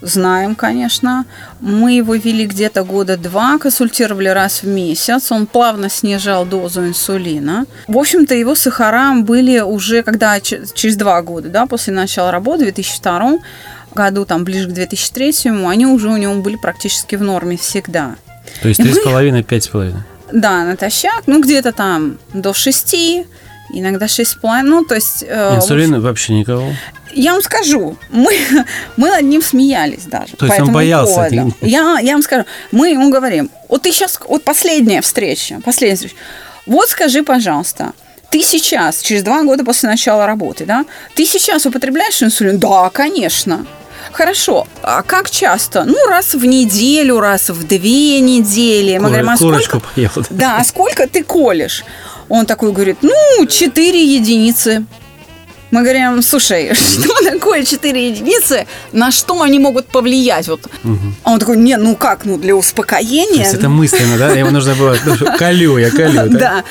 знаем, 0.03 0.55
конечно. 0.55 1.25
Мы 1.60 1.93
его 1.93 2.15
вели 2.15 2.45
где-то 2.45 2.83
года 2.83 3.17
два, 3.17 3.57
консультировали 3.57 4.27
раз 4.27 4.63
в 4.63 4.67
месяц. 4.67 5.31
Он 5.31 5.48
плавно 5.48 5.89
снижал 5.89 6.45
дозу 6.45 6.86
инсулина. 6.86 7.65
В 7.88 7.98
общем-то, 7.98 8.36
его 8.36 8.55
сахара 8.55 9.13
были 9.15 9.60
уже, 9.60 10.03
когда 10.03 10.39
через 10.39 10.95
два 10.95 11.22
года, 11.22 11.50
да, 11.50 11.65
после 11.65 11.93
начала 11.93 12.31
работы, 12.31 12.60
в 12.60 12.74
2002 12.74 13.39
году, 13.95 14.25
там, 14.25 14.43
ближе 14.43 14.69
к 14.69 14.74
2003, 14.74 15.50
они 15.65 15.86
уже 15.86 16.10
у 16.10 16.17
него 16.17 16.36
были 16.36 16.55
практически 16.55 17.15
в 17.15 17.22
норме 17.22 17.57
всегда. 17.57 18.15
То 18.62 18.67
есть 18.67 18.79
3,5-5,5? 18.79 19.93
Да, 20.31 20.63
натощак, 20.65 21.24
ну, 21.27 21.41
где-то 21.41 21.72
там 21.72 22.17
до 22.33 22.53
6, 22.53 22.95
иногда 23.72 24.05
6,5, 24.07 24.62
ну, 24.63 24.83
то 24.83 24.95
есть... 24.95 25.24
Э, 25.27 25.55
Инсулина 25.55 26.01
вообще 26.01 26.33
никого? 26.33 26.72
Я 27.15 27.34
вам 27.34 27.41
скажу, 27.41 27.98
мы, 28.10 28.32
мы 28.98 29.10
над 29.10 29.24
ним 29.24 29.41
смеялись 29.41 30.05
даже. 30.05 30.36
То 30.36 30.46
есть 30.46 30.60
он 30.60 30.72
боялся? 30.72 31.29
Я, 31.62 32.00
я 32.00 32.13
вам 32.13 32.24
скажу, 32.24 32.46
мы 32.72 32.89
ему 32.89 33.12
говорим, 33.12 33.50
вот 33.70 33.84
ты 33.84 33.91
сейчас, 33.91 34.20
вот 34.27 34.43
последняя 34.43 35.01
встреча, 35.01 35.60
последняя 35.63 35.96
встреча, 35.96 36.15
вот 36.65 36.89
скажи, 36.89 37.24
пожалуйста, 37.24 37.93
ты 38.29 38.41
сейчас, 38.41 39.01
через 39.01 39.24
два 39.24 39.43
года 39.43 39.63
после 39.63 39.89
начала 39.89 40.25
работы, 40.25 40.65
да, 40.65 40.86
ты 41.15 41.25
сейчас 41.25 41.65
употребляешь 41.65 42.24
инсулин? 42.24 42.58
Да, 42.58 42.89
конечно. 42.89 43.65
Хорошо, 44.12 44.67
а 44.82 45.01
как 45.01 45.29
часто? 45.29 45.86
Ну, 45.86 45.96
раз 46.08 46.34
в 46.34 46.46
неделю, 46.46 47.20
раз 47.20 47.50
в 47.50 47.65
две 47.65 48.20
недели. 48.20 48.98
Мы 48.98 49.08
говорим, 49.08 49.29
а 49.29 49.38
сколько? 49.38 49.79
Поел. 49.79 50.12
Да, 50.29 50.58
а 50.58 50.63
сколько 50.63 51.08
ты 51.08 51.24
колешь? 51.24 51.84
Он 52.29 52.46
такой 52.46 52.72
говорит, 52.72 52.98
ну, 53.01 53.46
4 53.46 54.15
единицы. 54.15 54.86
Мы 55.74 55.82
говорим, 55.82 56.22
слушай, 56.22 56.72
что 56.75 57.32
такое 57.32 57.63
4 57.63 58.10
единицы, 58.10 58.68
на 58.92 59.10
что 59.10 59.42
они 59.42 59.58
могут 59.58 59.88
повлиять? 59.88 60.48
Вот. 60.48 60.68
Угу. 60.84 61.13
А 61.24 61.32
он 61.32 61.39
такой, 61.39 61.58
не, 61.58 61.77
ну 61.77 61.96
как, 61.96 62.25
ну 62.25 62.38
для 62.38 62.56
успокоения. 62.56 63.38
То 63.38 63.39
есть 63.39 63.53
это 63.56 63.70
мысленно, 63.70 64.20
да? 64.20 64.30
Ему 64.34 64.51
нужно 64.51 64.75
было, 64.75 64.96
колю, 65.39 65.80
я 65.80 65.89
колю. 65.89 66.30
Да. 66.30 66.63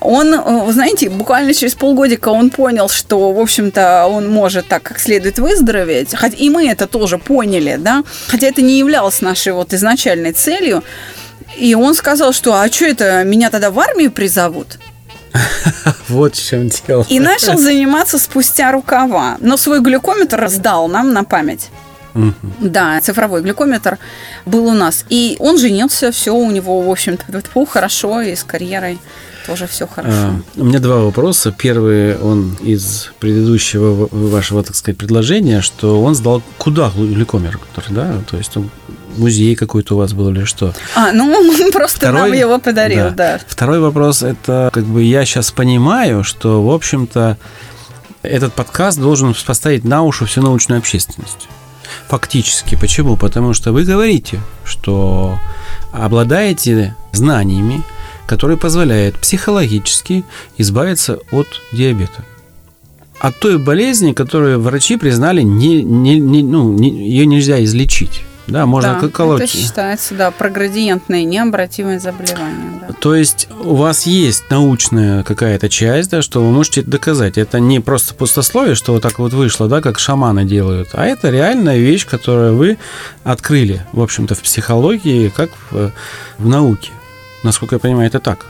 Он, 0.00 0.34
э, 0.34 0.72
знаете, 0.72 1.08
буквально 1.08 1.54
через 1.54 1.74
полгодика 1.74 2.28
он 2.28 2.50
понял, 2.50 2.90
что, 2.90 3.32
в 3.32 3.40
общем-то, 3.40 4.08
он 4.08 4.28
может 4.28 4.68
так 4.68 4.82
как 4.82 4.98
следует 4.98 5.38
выздороветь. 5.38 6.14
Хотя 6.14 6.36
и 6.36 6.50
мы 6.50 6.68
это 6.68 6.86
тоже 6.86 7.16
поняли, 7.16 7.76
да. 7.80 8.04
Хотя 8.28 8.48
это 8.48 8.60
не 8.60 8.78
являлось 8.78 9.22
нашей 9.22 9.54
вот 9.54 9.72
изначальной 9.72 10.32
целью. 10.32 10.84
И 11.56 11.74
он 11.74 11.94
сказал, 11.94 12.34
что 12.34 12.52
а 12.52 12.70
что 12.70 12.84
это, 12.84 13.24
меня 13.24 13.48
тогда 13.48 13.70
в 13.70 13.80
армию 13.80 14.12
призовут? 14.12 14.78
Вот 16.08 16.36
в 16.36 16.48
чем 16.48 16.68
дело. 16.68 17.04
И 17.08 17.18
начал 17.20 17.58
заниматься 17.58 18.18
спустя 18.18 18.72
рукава. 18.72 19.36
Но 19.40 19.56
свой 19.56 19.80
глюкометр 19.80 20.48
сдал 20.48 20.88
нам 20.88 21.12
на 21.12 21.24
память. 21.24 21.70
Да, 22.60 23.00
цифровой 23.00 23.42
глюкометр 23.42 23.98
был 24.46 24.66
у 24.66 24.72
нас. 24.72 25.04
И 25.08 25.36
он 25.40 25.58
женился, 25.58 26.12
все 26.12 26.34
у 26.34 26.50
него, 26.50 26.80
в 26.80 26.90
общем-то, 26.90 27.24
хорошо, 27.66 28.20
и 28.20 28.34
с 28.34 28.44
карьерой 28.44 28.98
тоже 29.46 29.66
все 29.66 29.86
хорошо. 29.86 30.16
А, 30.16 30.40
у 30.56 30.64
меня 30.64 30.78
два 30.78 30.96
вопроса. 31.00 31.54
Первый, 31.56 32.16
он 32.18 32.56
из 32.60 33.10
предыдущего 33.20 34.08
вашего, 34.10 34.62
так 34.62 34.74
сказать, 34.74 34.96
предложения, 34.96 35.60
что 35.60 36.02
он 36.02 36.14
сдал 36.14 36.42
куда 36.58 36.90
глюкометр, 36.94 37.58
да? 37.90 38.14
То 38.30 38.36
есть 38.36 38.56
он 38.56 38.70
музей 39.16 39.54
какой-то 39.54 39.94
у 39.94 39.98
вас 39.98 40.12
был 40.12 40.30
или 40.30 40.44
что? 40.44 40.72
А, 40.94 41.12
ну 41.12 41.30
он 41.60 41.72
просто 41.72 41.98
Второй, 41.98 42.30
нам 42.30 42.32
его 42.32 42.58
подарил, 42.58 43.10
да. 43.10 43.38
да. 43.38 43.40
Второй 43.46 43.80
вопрос, 43.80 44.22
это 44.22 44.70
как 44.72 44.84
бы 44.84 45.02
я 45.02 45.24
сейчас 45.24 45.50
понимаю, 45.50 46.24
что, 46.24 46.64
в 46.64 46.70
общем-то, 46.70 47.38
этот 48.22 48.54
подкаст 48.54 48.98
должен 48.98 49.34
поставить 49.46 49.84
на 49.84 50.02
уши 50.02 50.24
всю 50.26 50.42
научную 50.42 50.78
общественность. 50.78 51.48
Фактически. 52.08 52.76
Почему? 52.76 53.16
Потому 53.16 53.54
что 53.54 53.72
вы 53.72 53.84
говорите, 53.84 54.40
что 54.64 55.38
обладаете 55.92 56.96
знаниями, 57.12 57.82
которые 58.26 58.56
позволяют 58.56 59.18
психологически 59.18 60.24
избавиться 60.58 61.18
от 61.30 61.46
диабета. 61.72 62.24
От 63.20 63.38
той 63.38 63.58
болезни, 63.58 64.12
которую 64.12 64.60
врачи 64.60 64.96
признали, 64.96 65.42
не, 65.42 65.82
не, 65.82 66.18
не, 66.18 66.42
ну, 66.42 66.72
не, 66.72 66.90
ее 66.90 67.26
нельзя 67.26 67.62
излечить. 67.64 68.22
Да, 68.46 68.66
можно 68.66 68.98
да, 69.00 69.08
колоть. 69.08 69.42
Это 69.42 69.50
считается, 69.50 70.14
да, 70.14 70.30
проградиентное 70.30 71.24
необратимое 71.24 71.98
заболевание. 71.98 72.82
Да. 72.86 72.94
То 72.94 73.14
есть 73.14 73.48
у 73.50 73.74
вас 73.74 74.04
есть 74.06 74.44
научная 74.50 75.22
какая-то 75.22 75.68
часть, 75.68 76.10
да, 76.10 76.20
что 76.20 76.44
вы 76.44 76.50
можете 76.50 76.82
доказать. 76.82 77.38
Это 77.38 77.58
не 77.58 77.80
просто 77.80 78.14
пустословие, 78.14 78.74
что 78.74 78.92
вот 78.92 79.02
так 79.02 79.18
вот 79.18 79.32
вышло, 79.32 79.68
да, 79.68 79.80
как 79.80 79.98
шаманы 79.98 80.44
делают, 80.44 80.90
а 80.92 81.06
это 81.06 81.30
реальная 81.30 81.78
вещь, 81.78 82.06
которую 82.06 82.56
вы 82.56 82.78
открыли, 83.22 83.84
в 83.92 84.02
общем-то, 84.02 84.34
в 84.34 84.42
психологии, 84.42 85.30
как 85.34 85.50
в, 85.70 85.92
в 86.38 86.46
науке. 86.46 86.90
Насколько 87.42 87.76
я 87.76 87.78
понимаю, 87.78 88.08
это 88.08 88.20
так. 88.20 88.46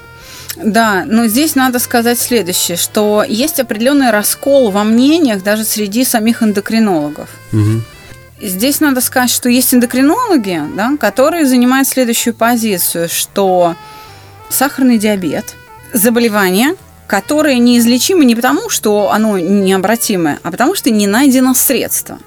Да, 0.56 1.04
но 1.06 1.26
здесь 1.26 1.54
надо 1.56 1.78
сказать 1.78 2.18
следующее, 2.18 2.76
что 2.76 3.24
есть 3.26 3.58
определенный 3.58 4.10
раскол 4.10 4.70
во 4.70 4.84
мнениях 4.84 5.42
даже 5.42 5.64
среди 5.64 6.04
самих 6.04 6.42
эндокринологов. 6.42 7.28
Угу. 7.52 7.82
Здесь 8.44 8.80
надо 8.80 9.00
сказать, 9.00 9.30
что 9.30 9.48
есть 9.48 9.72
эндокринологи, 9.72 10.60
да, 10.76 10.98
которые 11.00 11.46
занимают 11.46 11.88
следующую 11.88 12.34
позицию, 12.34 13.08
что 13.08 13.74
сахарный 14.50 14.98
диабет– 14.98 15.54
заболевание, 15.94 16.74
которое 17.06 17.56
неизлечимо 17.56 18.22
не 18.22 18.34
потому, 18.34 18.68
что 18.68 19.10
оно 19.10 19.38
необратимое, 19.38 20.40
а 20.42 20.50
потому 20.50 20.74
что 20.74 20.90
не 20.90 21.06
найдено 21.06 21.54
средство. 21.54 22.18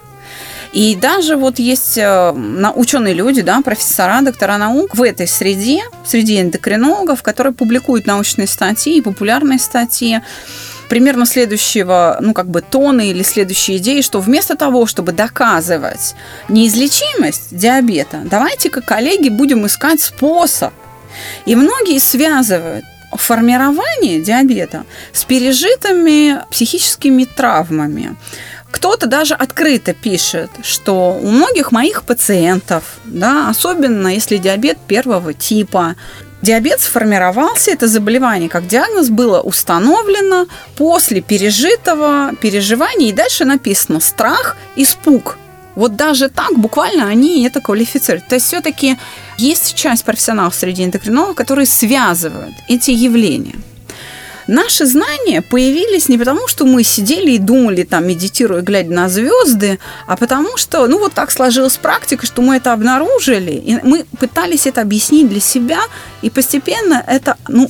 И 0.74 0.96
даже 0.96 1.36
вот 1.36 1.60
есть 1.60 2.00
э, 2.00 2.32
ученые 2.76 3.14
люди, 3.14 3.42
да, 3.42 3.62
профессора, 3.62 4.22
доктора 4.22 4.58
наук 4.58 4.96
в 4.96 5.04
этой 5.04 5.28
среде, 5.28 5.84
среди 6.04 6.42
эндокринологов, 6.42 7.22
которые 7.22 7.54
публикуют 7.54 8.08
научные 8.08 8.48
статьи 8.48 8.98
и 8.98 9.02
популярные 9.02 9.60
статьи, 9.60 10.20
примерно 10.90 11.26
следующего, 11.26 12.18
ну, 12.22 12.34
как 12.34 12.50
бы 12.50 12.62
тона 12.62 13.02
или 13.02 13.24
следующей 13.24 13.78
идеи, 13.78 14.02
что 14.02 14.20
вместо 14.20 14.56
того, 14.56 14.86
чтобы 14.86 15.12
доказывать 15.12 16.16
неизлечимость 16.50 17.56
диабета, 17.56 18.22
давайте-ка, 18.24 18.82
коллеги, 18.82 19.30
будем 19.30 19.66
искать 19.66 20.02
способ. 20.02 20.74
И 21.46 21.56
многие 21.56 22.00
связывают 22.00 22.86
формирование 23.12 24.22
диабета 24.22 24.86
с 25.14 25.24
пережитыми 25.24 26.42
психическими 26.52 27.24
травмами. 27.24 28.16
Кто-то 28.70 29.08
даже 29.08 29.34
открыто 29.34 29.94
пишет, 29.94 30.52
что 30.62 31.18
у 31.22 31.30
многих 31.30 31.72
моих 31.72 32.04
пациентов, 32.04 32.84
да, 33.06 33.50
особенно 33.50 34.10
если 34.10 34.38
диабет 34.38 34.78
первого 34.88 35.34
типа, 35.34 35.96
Диабет 36.42 36.82
сформировался, 36.82 37.72
это 37.72 37.88
заболевание 37.88 38.48
как 38.48 38.68
диагноз 38.68 39.10
было 39.10 39.42
установлено 39.42 40.48
после 40.76 41.22
пережитого 41.22 42.32
переживания, 42.40 43.10
и 43.10 43.14
дальше 43.14 43.44
написано 43.44 44.00
страх, 44.00 44.56
испуг. 44.76 45.38
Вот 45.76 45.96
даже 45.96 46.30
так 46.30 46.58
буквально 46.58 47.08
они 47.08 47.46
это 47.46 47.62
квалифицируют. 47.62 48.28
То 48.28 48.36
есть 48.36 48.48
все-таки 48.48 48.98
есть 49.38 49.76
часть 49.76 50.04
профессионалов 50.04 50.56
среди 50.56 50.84
эндокринологов, 50.84 51.36
которые 51.36 51.68
связывают 51.68 52.56
эти 52.68 52.92
явления. 52.92 53.56
Наши 54.48 54.86
знания 54.86 55.42
появились 55.42 56.10
не 56.10 56.18
потому, 56.18 56.48
что 56.48 56.66
мы 56.66 56.84
сидели 56.84 57.32
и 57.32 57.38
думали, 57.38 57.84
там, 57.84 58.08
медитируя, 58.08 58.62
глядя 58.62 58.92
на 58.94 59.10
звезды, 59.10 59.80
а 60.08 60.16
потому 60.16 60.58
что, 60.58 60.88
ну, 60.88 61.00
вот 61.00 61.14
так 61.14 61.32
сложилась 61.32 61.78
практика, 61.78 62.26
что 62.26 62.42
мы 62.42 62.56
это 62.56 62.74
обнаружили, 62.74 63.52
и 63.52 63.80
мы 63.84 64.06
пытались 64.20 64.66
это 64.66 64.82
объяснить 64.82 65.30
для 65.30 65.42
себя, 65.42 65.80
и 66.22 66.30
постепенно 66.30 67.04
это, 67.06 67.36
ну, 67.48 67.70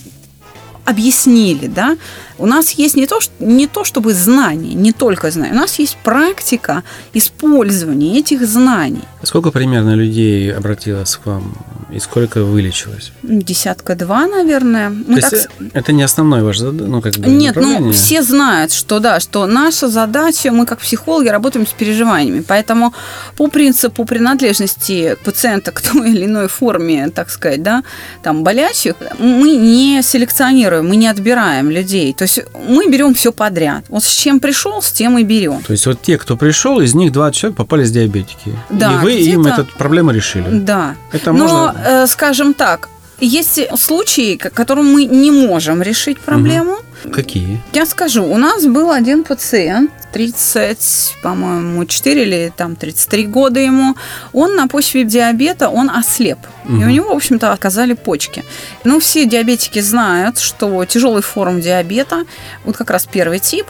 объяснили, 0.85 1.67
да, 1.67 1.97
у 2.37 2.45
нас 2.45 2.71
есть 2.71 2.95
не 2.95 3.07
то, 3.07 3.19
не 3.39 3.67
то 3.67 3.83
чтобы 3.83 4.13
знания, 4.13 4.73
не 4.73 4.93
только 4.93 5.31
знания, 5.31 5.51
у 5.51 5.57
нас 5.57 5.79
есть 5.79 5.97
практика 6.03 6.83
использования 7.13 8.19
этих 8.19 8.47
знаний. 8.47 9.03
Сколько 9.23 9.51
примерно 9.51 9.95
людей 9.95 10.53
обратилось 10.53 11.17
к 11.17 11.25
вам 11.25 11.57
и 11.89 11.99
сколько 11.99 12.43
вылечилось? 12.43 13.11
Десятка-два, 13.23 14.27
наверное. 14.27 14.89
Мы 14.89 15.15
То 15.15 15.21
так... 15.21 15.31
есть 15.33 15.47
это 15.73 15.93
не 15.93 16.03
основной 16.03 16.43
ваш 16.43 16.59
ну, 16.59 17.01
как 17.01 17.13
бы, 17.13 17.29
Нет, 17.29 17.55
ну 17.55 17.91
все 17.91 18.21
знают, 18.21 18.73
что 18.73 18.99
да, 18.99 19.19
что 19.19 19.45
наша 19.45 19.87
задача, 19.87 20.51
мы 20.51 20.65
как 20.65 20.79
психологи 20.79 21.29
работаем 21.29 21.65
с 21.65 21.71
переживаниями, 21.71 22.43
поэтому 22.45 22.93
по 23.37 23.47
принципу 23.47 24.03
принадлежности 24.05 25.15
пациента 25.23 25.71
к 25.71 25.81
той 25.91 26.11
или 26.11 26.25
иной 26.25 26.47
форме, 26.49 27.09
так 27.09 27.29
сказать, 27.29 27.63
да, 27.63 27.83
там 28.21 28.43
болящих, 28.43 28.95
мы 29.19 29.55
не 29.55 30.01
селекционируем, 30.01 30.89
мы 30.89 30.97
не 30.97 31.07
отбираем 31.07 31.69
людей. 31.69 32.13
То 32.13 32.23
есть 32.23 32.41
мы 32.67 32.89
берем 32.89 33.13
все 33.13 33.31
подряд. 33.31 33.85
Вот 33.87 34.03
с 34.03 34.09
чем 34.09 34.39
пришел, 34.39 34.81
с 34.81 34.91
тем 34.91 35.17
и 35.17 35.23
берем. 35.23 35.61
То 35.61 35.73
есть 35.73 35.85
вот 35.85 36.01
те, 36.01 36.17
кто 36.17 36.35
пришел, 36.35 36.81
из 36.81 36.93
них 36.95 37.11
20 37.11 37.35
человек 37.35 37.57
попали 37.57 37.85
с 37.85 37.91
диабетики. 37.91 38.57
Да, 38.69 38.93
и 38.93 38.97
вы 38.97 39.13
им 39.13 39.45
эту 39.45 39.65
проблему 39.77 40.11
решили. 40.11 40.47
Да. 40.49 40.95
Это 41.11 41.31
Но, 41.31 41.39
можно... 41.39 41.76
э, 41.85 42.07
скажем 42.07 42.53
так, 42.53 42.89
есть 43.19 43.59
случаи, 43.77 44.35
которым 44.35 44.93
мы 44.93 45.05
не 45.05 45.31
можем 45.31 45.81
решить 45.81 46.19
проблему. 46.19 46.73
Угу. 47.03 47.13
Какие? 47.13 47.61
Я 47.73 47.85
скажу, 47.85 48.23
у 48.23 48.37
нас 48.37 48.65
был 48.65 48.91
один 48.91 49.23
пациент, 49.23 49.91
30, 50.13 51.17
по-моему, 51.23 51.85
4 51.85 52.21
или 52.23 52.53
там 52.55 52.75
33 52.75 53.27
года 53.27 53.59
ему. 53.59 53.95
Он 54.33 54.55
на 54.55 54.67
почве 54.67 55.03
диабета, 55.03 55.69
он 55.69 55.89
ослеп. 55.89 56.37
Угу. 56.65 56.75
И 56.75 56.83
у 56.85 56.89
него, 56.89 57.13
в 57.13 57.15
общем-то, 57.15 57.51
отказали 57.51 57.93
почки. 57.93 58.43
Ну, 58.83 58.99
все 58.99 59.25
диабетики 59.25 59.81
знают, 59.81 60.39
что 60.39 60.85
тяжелый 60.85 61.21
форм 61.21 61.59
диабета, 61.59 62.23
вот 62.65 62.77
как 62.77 62.91
раз 62.91 63.07
первый 63.11 63.39
тип, 63.39 63.65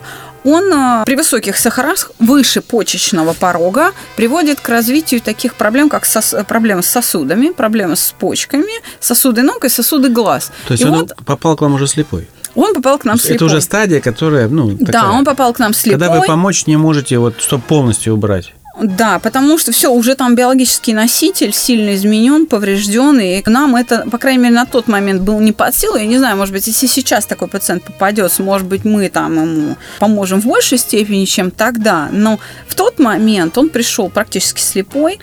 он 0.47 0.71
а, 0.73 1.03
при 1.05 1.15
высоких 1.15 1.57
сахарах 1.57 2.11
выше 2.19 2.61
почечного 2.61 3.33
порога 3.33 3.91
приводит 4.15 4.59
к 4.59 4.69
развитию 4.69 5.19
таких 5.19 5.55
проблем, 5.55 5.89
как 5.89 6.05
сос, 6.05 6.33
проблемы 6.47 6.83
с 6.83 6.87
сосудами, 6.87 7.49
проблемы 7.49 7.95
с 7.97 8.13
почками, 8.17 8.81
сосуды 8.99 9.41
ног 9.41 9.65
и 9.65 9.69
сосуды 9.69 10.09
глаз. 10.09 10.51
То 10.67 10.73
есть 10.73 10.83
и 10.83 10.87
он 10.87 10.99
вот, 10.99 11.15
попал 11.25 11.57
к 11.57 11.61
вам 11.61 11.73
уже 11.73 11.87
слепой? 11.87 12.29
Он 12.55 12.73
попал 12.73 12.97
к 12.97 13.05
нам 13.05 13.17
слепой. 13.17 13.35
Это 13.35 13.45
уже 13.45 13.61
стадия, 13.61 13.99
которая, 13.99 14.47
ну, 14.47 14.71
такая, 14.77 14.91
Да, 14.91 15.11
он 15.11 15.25
попал 15.25 15.53
к 15.53 15.59
нам 15.59 15.73
слепой. 15.73 15.99
Когда 15.99 16.19
вы 16.19 16.25
помочь 16.25 16.65
не 16.65 16.77
можете, 16.77 17.17
вот, 17.19 17.41
чтобы 17.41 17.63
полностью 17.63 18.13
убрать. 18.13 18.53
Да, 18.79 19.17
потому 19.17 19.57
что 19.57 19.71
все, 19.71 19.91
уже 19.91 20.13
там 20.15 20.35
биологический 20.35 20.93
носитель 20.93 21.51
сильно 21.51 21.95
изменен, 21.95 22.45
поврежден, 22.45 23.19
и 23.19 23.41
нам 23.47 23.75
это, 23.75 24.05
по 24.09 24.19
крайней 24.19 24.43
мере, 24.43 24.55
на 24.55 24.65
тот 24.65 24.87
момент 24.87 25.23
был 25.23 25.39
не 25.39 25.51
под 25.51 25.75
силу. 25.75 25.95
Я 25.97 26.05
не 26.05 26.19
знаю, 26.19 26.37
может 26.37 26.53
быть, 26.53 26.67
если 26.67 26.85
сейчас 26.85 27.25
такой 27.25 27.47
пациент 27.47 27.83
попадется, 27.83 28.43
может 28.43 28.67
быть, 28.67 28.85
мы 28.85 29.09
там 29.09 29.41
ему 29.41 29.75
поможем 29.99 30.41
в 30.41 30.45
большей 30.45 30.77
степени, 30.77 31.25
чем 31.25 31.49
тогда. 31.49 32.09
Но 32.11 32.39
в 32.67 32.75
тот 32.75 32.99
момент 32.99 33.57
он 33.57 33.69
пришел 33.69 34.09
практически 34.09 34.61
слепой. 34.61 35.19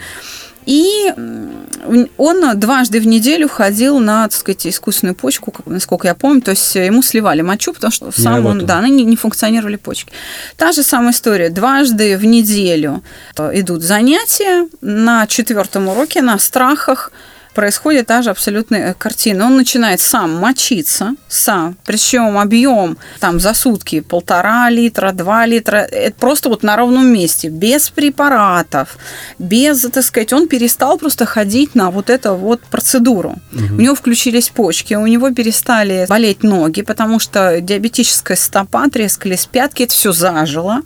И 0.65 1.13
он 2.17 2.59
дважды 2.59 2.99
в 2.99 3.07
неделю 3.07 3.47
ходил 3.47 3.99
на, 3.99 4.23
так 4.23 4.39
сказать, 4.39 4.67
искусственную 4.67 5.15
почку, 5.15 5.53
насколько 5.65 6.07
я 6.07 6.15
помню. 6.15 6.41
То 6.41 6.51
есть 6.51 6.73
ему 6.75 7.03
сливали 7.03 7.41
мочу, 7.41 7.73
потому 7.73 7.91
что 7.91 8.05
не 8.07 8.11
сам 8.11 8.45
он, 8.45 8.65
да, 8.65 8.79
они 8.79 9.03
не 9.03 9.15
функционировали 9.15 9.75
почки. 9.75 10.11
Та 10.57 10.71
же 10.71 10.81
самая 10.83 11.11
история. 11.11 11.49
Дважды 11.49 12.17
в 12.17 12.25
неделю 12.25 13.03
идут 13.53 13.83
занятия. 13.83 14.67
На 14.81 15.27
четвертом 15.27 15.87
уроке 15.87 16.21
на 16.21 16.39
страхах 16.39 17.11
происходит 17.55 18.07
та 18.07 18.21
же 18.21 18.29
абсолютная 18.29 18.93
картина. 18.93 19.45
Он 19.45 19.55
начинает 19.55 19.99
сам 19.99 20.35
мочиться, 20.35 21.15
сам, 21.27 21.75
причем 21.85 22.37
объем 22.37 22.97
там 23.19 23.39
за 23.39 23.53
сутки 23.53 24.01
полтора 24.01 24.69
литра, 24.69 25.11
два 25.11 25.47
литра, 25.47 25.77
это 25.77 26.15
просто 26.19 26.49
вот 26.49 26.63
на 26.63 26.75
ровном 26.75 27.07
месте, 27.07 27.49
без 27.49 27.89
препаратов, 27.89 28.97
без, 29.39 29.81
так 29.81 30.03
сказать, 30.03 30.33
он 30.33 30.47
перестал 30.47 30.97
просто 30.97 31.25
ходить 31.25 31.75
на 31.75 31.89
вот 31.89 32.09
эту 32.09 32.35
вот 32.35 32.61
процедуру. 32.61 33.35
Угу. 33.53 33.75
У 33.77 33.81
него 33.81 33.95
включились 33.95 34.49
почки, 34.49 34.93
у 34.93 35.07
него 35.07 35.31
перестали 35.31 36.05
болеть 36.07 36.43
ноги, 36.43 36.81
потому 36.81 37.19
что 37.19 37.61
диабетическая 37.61 38.37
стопа, 38.37 38.89
трескались 38.89 39.45
пятки, 39.45 39.83
это 39.83 39.93
все 39.93 40.11
зажило 40.11 40.81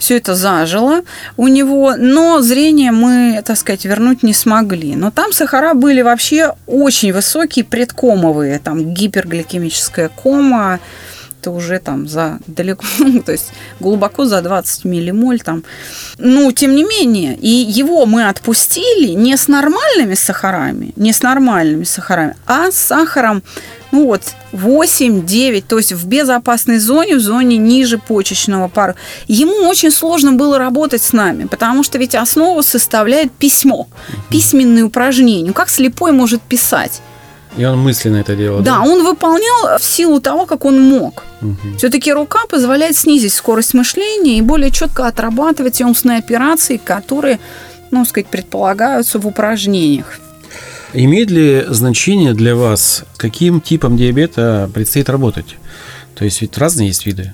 все 0.00 0.16
это 0.16 0.34
зажило 0.34 1.02
у 1.36 1.46
него, 1.46 1.94
но 1.96 2.40
зрение 2.40 2.90
мы, 2.90 3.40
так 3.44 3.56
сказать, 3.56 3.84
вернуть 3.84 4.24
не 4.24 4.34
смогли. 4.34 4.96
Но 4.96 5.10
там 5.10 5.32
сахара 5.32 5.74
были 5.74 6.02
вообще 6.02 6.54
очень 6.66 7.12
высокие, 7.12 7.64
предкомовые, 7.64 8.58
там 8.58 8.92
гипергликемическая 8.92 10.08
кома, 10.08 10.80
это 11.40 11.50
уже 11.50 11.78
там 11.78 12.06
за 12.06 12.38
далеко, 12.46 12.84
ну, 12.98 13.22
то 13.22 13.32
есть 13.32 13.52
глубоко 13.80 14.26
за 14.26 14.42
20 14.42 14.84
миллимоль 14.84 15.40
там. 15.40 15.64
Ну, 16.18 16.52
тем 16.52 16.74
не 16.74 16.84
менее, 16.84 17.36
и 17.36 17.48
его 17.48 18.06
мы 18.06 18.28
отпустили 18.28 19.14
не 19.14 19.36
с 19.36 19.48
нормальными 19.48 20.14
сахарами, 20.14 20.92
не 20.96 21.12
с 21.12 21.22
нормальными 21.22 21.84
сахарами, 21.84 22.34
а 22.46 22.70
с 22.70 22.76
сахаром 22.76 23.42
ну 23.92 24.06
вот 24.06 24.22
8-9, 24.52 25.64
то 25.66 25.78
есть 25.78 25.92
в 25.92 26.06
безопасной 26.06 26.78
зоне, 26.78 27.16
в 27.16 27.20
зоне 27.20 27.56
ниже 27.56 27.98
почечного 27.98 28.68
пара. 28.68 28.94
Ему 29.26 29.68
очень 29.68 29.90
сложно 29.90 30.32
было 30.32 30.58
работать 30.58 31.02
с 31.02 31.12
нами, 31.12 31.46
потому 31.46 31.82
что 31.82 31.98
ведь 31.98 32.14
основу 32.14 32.62
составляет 32.62 33.32
письмо, 33.32 33.88
письменные 34.28 34.84
упражнения. 34.84 35.52
Как 35.52 35.68
слепой 35.70 36.12
может 36.12 36.40
писать? 36.40 37.02
И 37.56 37.64
он 37.64 37.78
мысленно 37.78 38.18
это 38.18 38.36
делал. 38.36 38.60
Да, 38.60 38.76
да? 38.76 38.82
он 38.82 39.04
выполнял 39.04 39.78
в 39.78 39.84
силу 39.84 40.20
того, 40.20 40.46
как 40.46 40.64
он 40.64 40.80
мог. 40.80 41.24
Угу. 41.42 41.78
Все-таки 41.78 42.12
рука 42.12 42.46
позволяет 42.48 42.96
снизить 42.96 43.32
скорость 43.32 43.74
мышления 43.74 44.38
и 44.38 44.42
более 44.42 44.70
четко 44.70 45.06
отрабатывать 45.06 45.74
те 45.74 45.84
умственные 45.84 46.18
операции, 46.18 46.76
которые, 46.76 47.40
ну, 47.90 48.04
сказать, 48.04 48.28
предполагаются 48.28 49.18
в 49.18 49.26
упражнениях. 49.26 50.20
Имеет 50.92 51.30
ли 51.30 51.64
значение 51.68 52.34
для 52.34 52.54
вас, 52.54 53.04
каким 53.16 53.60
типом 53.60 53.96
диабета 53.96 54.70
предстоит 54.72 55.08
работать? 55.08 55.56
То 56.14 56.24
есть 56.24 56.40
ведь 56.42 56.58
разные 56.58 56.88
есть 56.88 57.06
виды. 57.06 57.32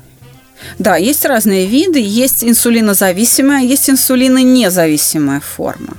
Да, 0.78 0.96
есть 0.96 1.25
разные 1.25 1.66
виды. 1.66 2.00
Есть 2.00 2.44
инсулинозависимая, 2.44 3.64
есть 3.64 3.88
инсулинонезависимая 3.90 5.40
форма. 5.40 5.94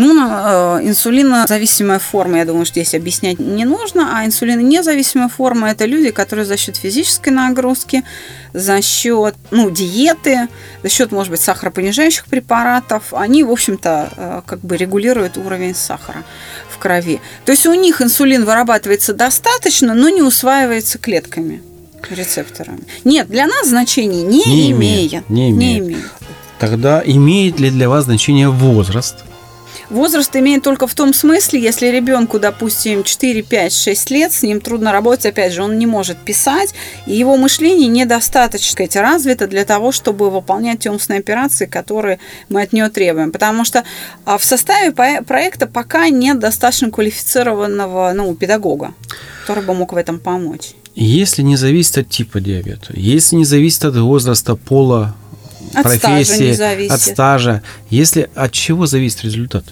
Ну, 0.00 0.78
инсулинозависимая 0.80 1.98
форма, 1.98 2.38
я 2.38 2.44
думаю, 2.44 2.64
что 2.64 2.74
здесь 2.74 2.94
объяснять 2.94 3.40
не 3.40 3.64
нужно, 3.64 4.16
а 4.16 4.24
инсулинонезависимая 4.24 5.28
форма– 5.28 5.70
это 5.72 5.86
люди, 5.86 6.12
которые 6.12 6.44
за 6.44 6.56
счет 6.56 6.76
физической 6.76 7.30
нагрузки, 7.30 8.04
за 8.52 8.80
счет 8.80 9.34
ну, 9.50 9.70
диеты, 9.70 10.46
за 10.84 10.88
счет, 10.88 11.10
может 11.10 11.32
быть, 11.32 11.40
сахаропонижающих 11.40 12.26
препаратов, 12.26 13.12
они, 13.12 13.42
в 13.42 13.50
общем-то, 13.50 14.10
э, 14.16 14.42
как 14.46 14.60
бы 14.60 14.76
регулируют 14.76 15.36
уровень 15.36 15.74
сахара 15.74 16.22
в 16.70 16.78
крови. 16.78 17.20
То 17.44 17.50
есть 17.50 17.66
у 17.66 17.74
них 17.74 18.00
инсулин 18.00 18.44
вырабатывается 18.44 19.14
достаточно, 19.14 19.94
но 19.94 20.10
не 20.10 20.22
усваивается 20.22 20.98
клетками 20.98 21.60
рецепторами. 22.08 22.84
Нет, 23.02 23.26
для 23.26 23.48
нас 23.48 23.66
значения 23.66 24.22
не, 24.22 24.44
не 24.44 24.70
имеет. 24.70 25.24
имеет. 25.24 25.28
Не 25.28 25.50
имеет. 25.50 25.82
Не 25.82 25.88
имеет. 25.88 26.04
Тогда 26.60 27.02
имеет 27.04 27.58
ли 27.58 27.70
для 27.70 27.88
вас 27.88 28.04
значение 28.04 28.48
возраст? 28.48 29.24
Возраст 29.90 30.36
имеет 30.36 30.62
только 30.62 30.86
в 30.86 30.94
том 30.94 31.14
смысле, 31.14 31.62
если 31.62 31.86
ребенку, 31.86 32.38
допустим, 32.38 33.04
4, 33.04 33.42
5, 33.42 33.72
6 33.72 34.10
лет, 34.10 34.32
с 34.32 34.42
ним 34.42 34.60
трудно 34.60 34.92
работать, 34.92 35.26
опять 35.26 35.54
же, 35.54 35.62
он 35.62 35.78
не 35.78 35.86
может 35.86 36.18
писать, 36.18 36.74
и 37.06 37.16
его 37.16 37.38
мышление 37.38 37.88
недостаточно 37.88 38.70
сказать, 38.70 38.96
развито 38.96 39.46
для 39.46 39.64
того, 39.64 39.90
чтобы 39.90 40.30
выполнять 40.30 40.80
те 40.80 40.90
умственные 40.90 41.20
операции, 41.20 41.64
которые 41.64 42.18
мы 42.50 42.62
от 42.62 42.74
него 42.74 42.90
требуем. 42.90 43.32
Потому 43.32 43.64
что 43.64 43.84
а, 44.26 44.36
в 44.36 44.44
составе 44.44 44.92
проекта 44.92 45.66
пока 45.66 46.10
нет 46.10 46.38
достаточно 46.38 46.90
квалифицированного 46.90 48.12
ну, 48.14 48.34
педагога, 48.34 48.92
который 49.46 49.64
бы 49.64 49.72
мог 49.72 49.94
в 49.94 49.96
этом 49.96 50.18
помочь. 50.18 50.74
Если 50.94 51.40
не 51.40 51.56
зависит 51.56 51.96
от 51.96 52.10
типа 52.10 52.40
диабета, 52.40 52.92
если 52.94 53.36
не 53.36 53.44
зависит 53.46 53.84
от 53.86 53.96
возраста, 53.96 54.54
пола, 54.54 55.14
от 55.72 55.82
профессии, 55.84 56.52
стажа 56.52 56.94
от 56.94 57.00
стажа, 57.00 57.62
если 57.88 58.30
от 58.34 58.52
чего 58.52 58.86
зависит 58.86 59.24
результат? 59.24 59.64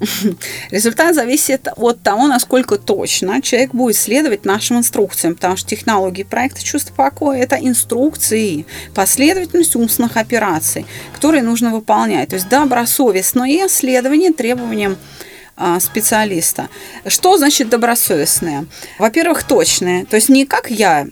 Результат 0.70 1.14
зависит 1.14 1.68
от 1.76 2.02
того, 2.02 2.26
насколько 2.26 2.78
точно 2.78 3.42
человек 3.42 3.72
будет 3.72 3.96
следовать 3.96 4.44
нашим 4.44 4.78
инструкциям, 4.78 5.34
потому 5.34 5.56
что 5.56 5.68
технологии 5.68 6.22
проекта 6.22 6.62
«Чувство 6.62 6.94
покоя»– 6.94 7.38
это 7.42 7.56
инструкции, 7.56 8.66
последовательность 8.94 9.76
умственных 9.76 10.16
операций, 10.16 10.86
которые 11.14 11.42
нужно 11.42 11.70
выполнять. 11.70 12.30
То 12.30 12.36
есть 12.36 12.48
добросовестное 12.48 13.68
следование 13.68 14.32
требованиям 14.32 14.96
а, 15.56 15.80
специалиста. 15.80 16.68
Что 17.06 17.36
значит 17.36 17.68
добросовестное? 17.68 18.66
Во-первых, 18.98 19.42
точное. 19.42 20.04
То 20.04 20.16
есть 20.16 20.28
не 20.28 20.46
как 20.46 20.70
я 20.70 21.08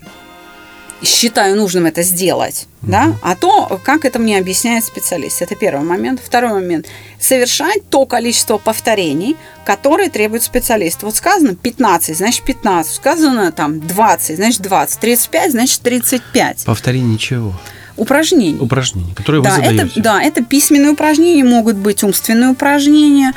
считаю 1.03 1.57
нужным 1.57 1.87
это 1.87 2.03
сделать, 2.03 2.67
mm-hmm. 2.83 2.91
да, 2.91 3.15
а 3.23 3.37
то, 3.37 3.81
как 3.85 4.05
это 4.05 4.19
мне 4.19 4.39
объясняет 4.39 4.85
специалист. 4.85 5.43
Это 5.43 5.55
первый 5.55 5.85
момент. 5.85 6.21
Второй 6.25 6.53
момент. 6.53 6.87
Совершать 7.19 7.89
то 7.91 8.07
количество 8.07 8.59
повторений, 8.59 9.37
которые 9.65 10.11
требует 10.11 10.43
специалист. 10.43 11.03
Вот 11.03 11.17
сказано 11.17 11.55
15, 11.55 12.17
значит 12.17 12.45
15. 12.45 12.95
Сказано 12.95 13.53
там 13.53 13.81
20, 13.81 14.37
значит 14.37 14.63
20. 14.63 15.01
35, 15.01 15.51
значит 15.53 15.81
35. 15.81 16.65
Повторений 16.65 17.19
чего? 17.19 17.55
упражнений. 17.97 18.59
Упражнений, 18.61 19.15
которые 19.15 19.43
да, 19.43 19.51
вы 19.51 19.57
задаете. 19.57 19.85
Это, 19.85 20.01
да, 20.01 20.23
это 20.23 20.45
письменные 20.45 20.91
упражнения, 20.91 21.45
могут 21.45 21.77
быть 21.77 22.05
умственные 22.05 22.51
упражнения, 22.51 23.33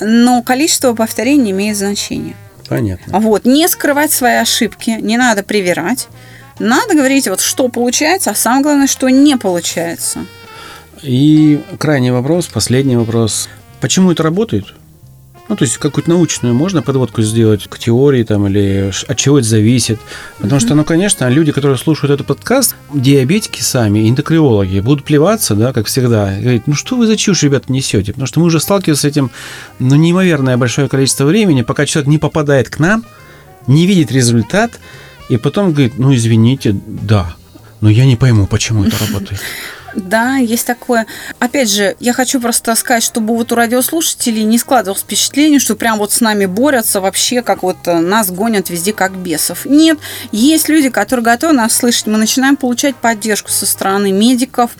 но 0.00 0.42
количество 0.42 0.92
повторений 0.92 1.50
имеет 1.50 1.76
значение. 1.76 2.36
Понятно. 2.68 3.20
Вот, 3.20 3.44
не 3.44 3.66
скрывать 3.68 4.12
свои 4.12 4.34
ошибки, 4.34 4.90
не 5.00 5.16
надо 5.16 5.42
привирать. 5.42 6.08
Надо 6.58 6.94
говорить, 6.94 7.28
вот 7.28 7.40
что 7.40 7.68
получается, 7.68 8.30
а 8.30 8.34
самое 8.34 8.62
главное, 8.62 8.86
что 8.86 9.08
не 9.08 9.36
получается. 9.36 10.26
И 11.02 11.60
крайний 11.78 12.10
вопрос, 12.10 12.46
последний 12.46 12.96
вопрос. 12.96 13.48
Почему 13.80 14.12
это 14.12 14.22
работает? 14.22 14.66
Ну, 15.48 15.56
то 15.56 15.64
есть 15.64 15.76
какую-то 15.76 16.08
научную 16.08 16.54
можно 16.54 16.82
подводку 16.82 17.20
сделать 17.20 17.66
к 17.68 17.78
теории 17.78 18.22
там 18.22 18.46
или 18.46 18.92
от 19.08 19.16
чего 19.18 19.38
это 19.38 19.48
зависит. 19.48 19.98
Потому 20.38 20.60
mm-hmm. 20.60 20.64
что, 20.64 20.74
ну, 20.76 20.84
конечно, 20.84 21.28
люди, 21.28 21.50
которые 21.50 21.76
слушают 21.76 22.12
этот 22.12 22.26
подкаст, 22.26 22.76
диабетики 22.94 23.60
сами, 23.60 24.08
эндокриологи, 24.08 24.80
будут 24.80 25.04
плеваться, 25.04 25.54
да, 25.54 25.72
как 25.72 25.88
всегда, 25.88 26.38
и 26.38 26.40
говорить, 26.40 26.66
ну 26.66 26.74
что 26.74 26.96
вы 26.96 27.06
за 27.06 27.16
чушь, 27.16 27.42
ребята, 27.42 27.72
несете? 27.72 28.12
Потому 28.12 28.26
что 28.26 28.40
мы 28.40 28.46
уже 28.46 28.60
сталкиваемся 28.60 29.02
с 29.02 29.04
этим, 29.04 29.30
ну, 29.80 29.96
неимоверное 29.96 30.56
большое 30.56 30.88
количество 30.88 31.24
времени, 31.24 31.62
пока 31.62 31.86
человек 31.86 32.08
не 32.08 32.18
попадает 32.18 32.70
к 32.70 32.78
нам, 32.78 33.04
не 33.66 33.86
видит 33.86 34.12
результат, 34.12 34.78
и 35.28 35.36
потом 35.36 35.72
говорит, 35.72 35.98
ну 35.98 36.14
извините, 36.14 36.72
да, 36.86 37.34
но 37.80 37.90
я 37.90 38.04
не 38.06 38.16
пойму, 38.16 38.46
почему 38.46 38.84
это 38.84 38.96
работает. 39.06 39.40
Да, 39.94 40.36
есть 40.36 40.66
такое. 40.66 41.06
Опять 41.38 41.70
же, 41.70 41.96
я 42.00 42.12
хочу 42.12 42.40
просто 42.40 42.74
сказать, 42.74 43.02
чтобы 43.02 43.36
вот 43.36 43.52
у 43.52 43.54
радиослушателей 43.54 44.42
не 44.44 44.58
складывалось 44.58 45.02
впечатление, 45.02 45.58
что 45.58 45.76
прям 45.76 45.98
вот 45.98 46.12
с 46.12 46.20
нами 46.20 46.46
борются 46.46 47.00
вообще, 47.00 47.42
как 47.42 47.62
вот 47.62 47.76
э, 47.86 47.98
нас 47.98 48.30
гонят 48.30 48.70
везде 48.70 48.92
как 48.92 49.16
бесов. 49.16 49.64
Нет, 49.64 49.98
есть 50.30 50.68
люди, 50.68 50.88
которые 50.88 51.24
готовы 51.24 51.52
нас 51.54 51.76
слышать. 51.76 52.06
Мы 52.06 52.18
начинаем 52.18 52.56
получать 52.56 52.96
поддержку 52.96 53.50
со 53.50 53.66
стороны 53.66 54.12
медиков 54.12 54.70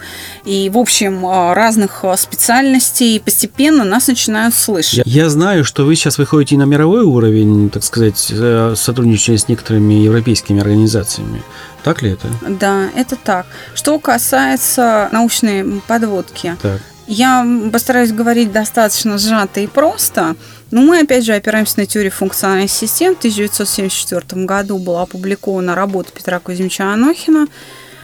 и, 0.45 0.69
в 0.69 0.77
общем, 0.77 1.25
э, 1.25 1.53
разных 1.53 2.03
э, 2.03 2.15
специальностей, 2.17 3.15
и 3.15 3.19
постепенно 3.19 3.83
нас 3.83 4.07
начинают 4.07 4.55
слышать. 4.55 5.03
Я, 5.05 5.23
я 5.23 5.29
знаю, 5.29 5.63
что 5.63 5.85
вы 5.85 5.95
сейчас 5.95 6.17
выходите 6.17 6.57
на 6.57 6.63
мировой 6.63 7.03
уровень, 7.03 7.69
так 7.69 7.83
сказать, 7.83 8.17
сотрудничая 8.17 9.37
с 9.37 9.47
некоторыми 9.47 9.93
европейскими 9.93 10.59
организациями. 10.59 11.43
Так 11.83 12.01
ли 12.01 12.11
это? 12.11 12.27
Да, 12.47 12.89
это 12.95 13.15
так. 13.15 13.45
Что 13.75 13.99
касается 13.99 15.09
научной 15.11 15.81
подводки, 15.85 16.55
так. 16.61 16.79
я 17.07 17.45
постараюсь 17.71 18.11
говорить 18.11 18.51
достаточно 18.51 19.17
сжато 19.17 19.59
и 19.59 19.67
просто. 19.67 20.35
Но 20.71 20.81
мы, 20.81 21.01
опять 21.01 21.25
же, 21.25 21.33
опираемся 21.33 21.79
на 21.79 21.85
теорию 21.85 22.11
функциональных 22.11 22.71
систем. 22.71 23.15
В 23.15 23.19
1974 23.19 24.45
году 24.45 24.77
была 24.79 25.03
опубликована 25.03 25.75
работа 25.75 26.11
Петра 26.13 26.39
Кузьмича 26.39 26.93
Анохина, 26.93 27.47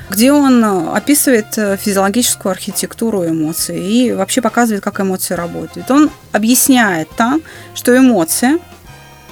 где 0.10 0.34
он 0.34 0.64
описывает 0.90 1.48
физиологическую 1.54 2.52
архитектуру 2.52 3.26
эмоций 3.26 3.80
и 3.80 4.12
вообще 4.12 4.42
показывает, 4.42 4.84
как 4.84 5.00
эмоции 5.00 5.36
работают. 5.36 5.90
Он 5.90 6.12
объясняет 6.34 7.10
там, 7.16 7.42
что 7.74 7.98
эмоция 7.98 8.60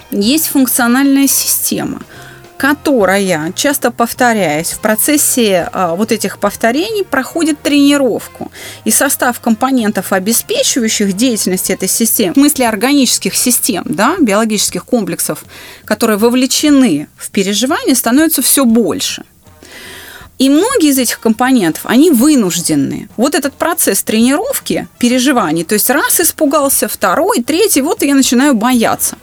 есть 0.09 0.47
функциональная 0.47 1.27
система– 1.27 2.01
которая, 2.57 3.53
часто 3.55 3.91
повторяясь, 3.91 4.71
в 4.71 4.79
процессе 4.79 5.69
а, 5.71 5.95
вот 5.95 6.11
этих 6.11 6.39
повторений 6.39 7.03
проходит 7.03 7.61
тренировку. 7.61 8.51
И 8.83 8.91
состав 8.91 9.39
компонентов, 9.39 10.11
обеспечивающих 10.11 11.13
деятельность 11.13 11.69
этой 11.69 11.87
системы, 11.87 12.33
в 12.33 12.37
смысле 12.37 12.67
органических 12.67 13.35
систем, 13.35 13.83
да, 13.85 14.15
биологических 14.19 14.83
комплексов, 14.83 15.45
которые 15.85 16.17
вовлечены 16.17 17.07
в 17.15 17.29
переживание, 17.29 17.95
становится 17.95 18.41
все 18.41 18.65
больше. 18.65 19.23
И 20.39 20.49
многие 20.49 20.89
из 20.89 20.99
этих 20.99 21.19
компонентов, 21.19 21.81
они 21.85 22.11
вынуждены. 22.11 23.09
Вот 23.17 23.33
этот 23.33 23.53
процесс 23.53 24.03
тренировки, 24.03 24.87
переживаний, 24.99 25.63
то 25.63 25.73
есть 25.73 25.89
раз 25.89 26.19
испугался, 26.19 26.87
второй, 26.87 27.41
третий, 27.41 27.81
вот 27.81 28.03
я 28.03 28.13
начинаю 28.13 28.53
бояться. 28.53 29.17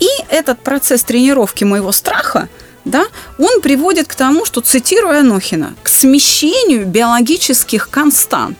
И 0.00 0.08
этот 0.28 0.60
процесс 0.60 1.02
тренировки 1.02 1.64
моего 1.64 1.92
страха, 1.92 2.48
да, 2.84 3.06
он 3.38 3.60
приводит 3.60 4.08
к 4.08 4.14
тому, 4.14 4.44
что, 4.44 4.60
цитируя 4.60 5.20
Анохина, 5.20 5.74
к 5.82 5.88
смещению 5.88 6.86
биологических 6.86 7.88
констант. 7.88 8.58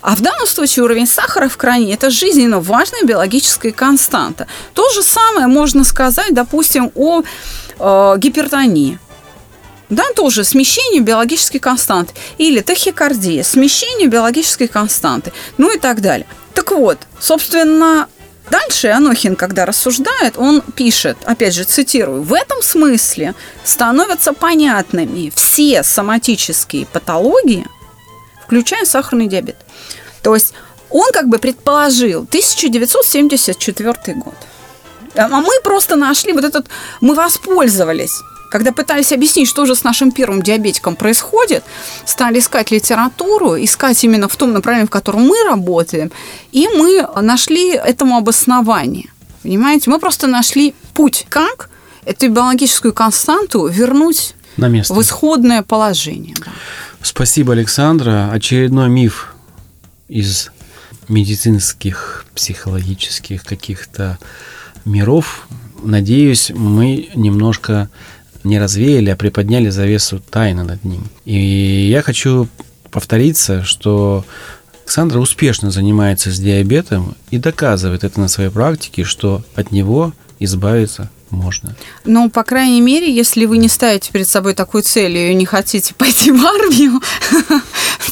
А 0.00 0.16
в 0.16 0.20
данном 0.20 0.46
случае 0.46 0.84
уровень 0.84 1.06
сахара 1.06 1.48
в 1.48 1.56
крови– 1.56 1.90
это 1.92 2.10
жизненно 2.10 2.60
важная 2.60 3.04
биологическая 3.04 3.72
константа. 3.72 4.46
То 4.74 4.88
же 4.90 5.02
самое 5.02 5.46
можно 5.46 5.84
сказать, 5.84 6.34
допустим, 6.34 6.90
о 6.94 7.22
э, 7.22 8.14
гипертонии. 8.18 8.98
Да, 9.88 10.04
тоже 10.14 10.44
смещение 10.44 11.00
биологической 11.00 11.58
константы. 11.58 12.12
Или 12.36 12.60
тахикардия, 12.60 13.42
смещение 13.42 14.08
биологической 14.08 14.68
константы. 14.68 15.32
Ну 15.56 15.74
и 15.74 15.78
так 15.78 16.02
далее. 16.02 16.26
Так 16.54 16.72
вот, 16.72 16.98
собственно, 17.18 18.08
Дальше 18.50 18.88
Анохин, 18.88 19.36
когда 19.36 19.66
рассуждает, 19.66 20.38
он 20.38 20.62
пишет, 20.62 21.18
опять 21.24 21.54
же 21.54 21.64
цитирую, 21.64 22.22
в 22.22 22.32
этом 22.32 22.62
смысле 22.62 23.34
становятся 23.64 24.32
понятными 24.32 25.30
все 25.34 25.82
соматические 25.82 26.86
патологии, 26.86 27.66
включая 28.46 28.84
сахарный 28.84 29.26
диабет. 29.26 29.56
То 30.22 30.34
есть 30.34 30.54
он 30.90 31.10
как 31.12 31.28
бы 31.28 31.38
предположил 31.38 32.22
1974 32.22 34.16
год. 34.16 34.34
А 35.14 35.28
мы 35.28 35.60
просто 35.62 35.96
нашли 35.96 36.32
вот 36.32 36.44
этот, 36.44 36.68
мы 37.00 37.14
воспользовались 37.14 38.22
когда 38.50 38.72
пытались 38.72 39.12
объяснить, 39.12 39.48
что 39.48 39.66
же 39.66 39.74
с 39.74 39.84
нашим 39.84 40.10
первым 40.12 40.42
диабетиком 40.42 40.96
происходит, 40.96 41.64
стали 42.04 42.38
искать 42.38 42.70
литературу, 42.70 43.56
искать 43.56 44.02
именно 44.04 44.28
в 44.28 44.36
том 44.36 44.52
направлении, 44.52 44.86
в 44.86 44.90
котором 44.90 45.22
мы 45.22 45.36
работаем, 45.44 46.10
и 46.52 46.68
мы 46.68 47.06
нашли 47.20 47.72
этому 47.72 48.16
обоснование. 48.16 49.10
Понимаете, 49.42 49.90
мы 49.90 49.98
просто 50.00 50.26
нашли 50.26 50.74
путь, 50.94 51.26
как 51.28 51.70
эту 52.04 52.28
биологическую 52.30 52.92
константу 52.92 53.66
вернуть 53.66 54.34
на 54.56 54.68
место. 54.68 54.94
в 54.94 55.00
исходное 55.00 55.62
положение. 55.62 56.34
Спасибо, 57.02 57.52
Александра. 57.52 58.30
Очередной 58.32 58.88
миф 58.88 59.34
из 60.08 60.50
медицинских, 61.08 62.24
психологических 62.34 63.44
каких-то 63.44 64.18
миров. 64.84 65.46
Надеюсь, 65.82 66.50
мы 66.50 67.10
немножко 67.14 67.88
не 68.48 68.58
развеяли, 68.58 69.10
а 69.10 69.16
приподняли 69.16 69.68
завесу 69.68 70.20
тайны 70.30 70.64
над 70.64 70.84
ним. 70.84 71.04
И 71.24 71.88
я 71.90 72.02
хочу 72.02 72.48
повториться, 72.90 73.62
что 73.64 74.24
Александра 74.84 75.18
успешно 75.20 75.70
занимается 75.70 76.30
с 76.30 76.38
диабетом 76.38 77.14
и 77.30 77.38
доказывает 77.38 78.04
это 78.04 78.18
на 78.18 78.28
своей 78.28 78.50
практике, 78.50 79.04
что 79.04 79.44
от 79.54 79.70
него 79.70 80.12
избавиться 80.40 81.10
можно. 81.30 81.74
Ну, 82.04 82.30
по 82.30 82.42
крайней 82.42 82.80
мере, 82.80 83.12
если 83.12 83.46
вы 83.46 83.58
не 83.58 83.68
ставите 83.68 84.10
перед 84.12 84.28
собой 84.28 84.54
такую 84.54 84.82
цель 84.82 85.16
и 85.16 85.34
не 85.34 85.46
хотите 85.46 85.94
пойти 85.98 86.30
в 86.30 86.44
армию, 86.44 87.00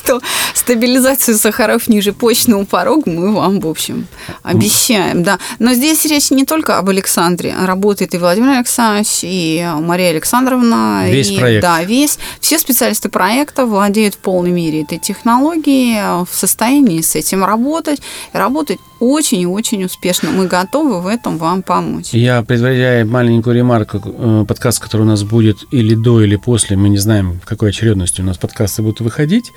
то 0.07 0.20
стабилизацию 0.55 1.37
сахаров 1.37 1.88
ниже 1.88 2.12
почного 2.12 2.64
порога 2.64 3.11
мы 3.11 3.35
вам, 3.35 3.61
в 3.61 3.66
общем, 3.66 4.07
обещаем. 4.42 5.22
Да. 5.22 5.38
Но 5.59 5.74
здесь 5.74 6.05
речь 6.05 6.31
не 6.31 6.44
только 6.44 6.79
об 6.79 6.88
Александре. 6.88 7.55
Работает 7.59 8.14
и 8.14 8.18
Владимир 8.18 8.50
Александрович, 8.50 9.20
и 9.22 9.66
Мария 9.81 10.11
Александровна. 10.11 11.05
Весь 11.09 11.31
и, 11.31 11.38
проект. 11.38 11.62
Да, 11.62 11.83
весь. 11.83 12.18
Все 12.40 12.59
специалисты 12.59 13.09
проекта 13.09 13.66
владеют 13.66 14.14
в 14.14 14.18
полной 14.18 14.50
мере 14.50 14.83
этой 14.83 14.98
технологией, 14.98 16.24
в 16.24 16.29
состоянии 16.33 17.00
с 17.00 17.14
этим 17.14 17.44
работать. 17.44 18.00
И 18.33 18.38
работать 18.38 18.79
очень 19.00 19.40
и 19.40 19.46
очень 19.46 19.85
успешно. 19.85 20.31
Мы 20.31 20.46
готовы 20.46 21.00
в 21.00 21.07
этом 21.07 21.38
вам 21.38 21.62
помочь. 21.62 22.11
Я 22.12 22.42
предваряю 22.42 23.06
маленькую 23.07 23.57
ремарку. 23.57 24.01
Э, 24.05 24.45
подкаст, 24.47 24.81
который 24.81 25.03
у 25.03 25.07
нас 25.07 25.23
будет 25.23 25.59
или 25.71 25.95
до, 25.95 26.23
или 26.23 26.37
после, 26.37 26.77
мы 26.77 26.88
не 26.88 26.99
знаем, 26.99 27.40
в 27.40 27.47
какой 27.47 27.71
очередности 27.71 28.21
у 28.21 28.25
нас 28.25 28.38
подкасты 28.38 28.83
будут 28.83 29.01
выходить, 29.01 29.53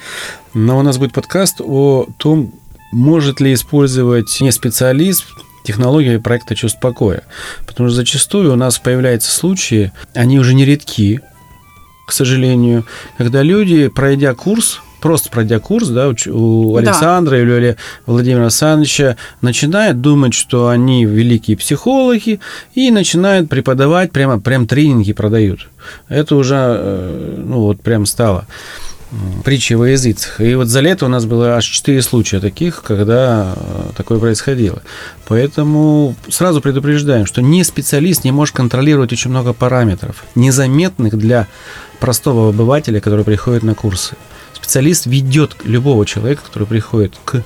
но 0.53 0.77
у 0.77 0.81
нас 0.81 0.97
будет 0.97 1.13
подкаст 1.13 1.61
о 1.61 2.07
том, 2.17 2.53
может 2.91 3.39
ли 3.39 3.53
использовать 3.53 4.41
не 4.41 4.51
специалист 4.51 5.25
технологии 5.63 6.17
проекта 6.17 6.55
чувств 6.55 6.79
покоя. 6.79 7.23
Потому 7.67 7.89
что 7.89 7.97
зачастую 7.97 8.53
у 8.53 8.55
нас 8.55 8.79
появляются 8.79 9.31
случаи, 9.31 9.91
они 10.15 10.39
уже 10.39 10.53
не 10.53 10.65
редки, 10.65 11.21
к 12.07 12.11
сожалению, 12.11 12.85
когда 13.17 13.43
люди, 13.43 13.87
пройдя 13.87 14.33
курс, 14.33 14.81
просто 15.01 15.29
пройдя 15.29 15.59
курс, 15.59 15.87
да, 15.89 16.09
у 16.09 16.75
Александра 16.75 17.31
да. 17.31 17.37
или 17.41 17.77
Владимира 18.05 18.43
Александровича, 18.43 19.15
начинают 19.41 20.01
думать, 20.01 20.33
что 20.33 20.69
они 20.69 21.05
великие 21.05 21.57
психологи, 21.57 22.39
и 22.73 22.91
начинают 22.91 23.49
преподавать, 23.49 24.11
прямо 24.11 24.39
прям 24.39 24.67
тренинги 24.67 25.13
продают. 25.13 25.69
Это 26.07 26.35
уже, 26.35 26.55
э, 26.57 27.43
ну, 27.45 27.61
вот 27.61 27.81
прям 27.81 28.05
стало 28.05 28.45
притчи 29.43 29.73
во 29.73 29.89
языцах. 29.89 30.39
И 30.39 30.53
вот 30.55 30.67
за 30.67 30.81
лето 30.81 31.05
у 31.05 31.09
нас 31.09 31.25
было 31.25 31.55
аж 31.55 31.65
четыре 31.65 32.01
случая 32.01 32.39
таких, 32.39 32.83
когда 32.83 33.55
э, 33.55 33.89
такое 33.97 34.19
происходило. 34.19 34.81
Поэтому 35.27 36.15
сразу 36.29 36.61
предупреждаем, 36.61 37.25
что 37.25 37.41
не 37.41 37.63
специалист 37.63 38.23
не 38.23 38.31
может 38.31 38.55
контролировать 38.55 39.11
очень 39.11 39.31
много 39.31 39.53
параметров, 39.53 40.23
незаметных 40.35 41.17
для 41.17 41.47
простого 41.99 42.49
обывателя, 42.49 42.99
который 42.99 43.25
приходит 43.25 43.63
на 43.63 43.73
курсы 43.73 44.15
специалист 44.69 45.07
ведет 45.07 45.55
любого 45.63 46.05
человека, 46.05 46.43
который 46.45 46.67
приходит 46.67 47.17
к 47.25 47.43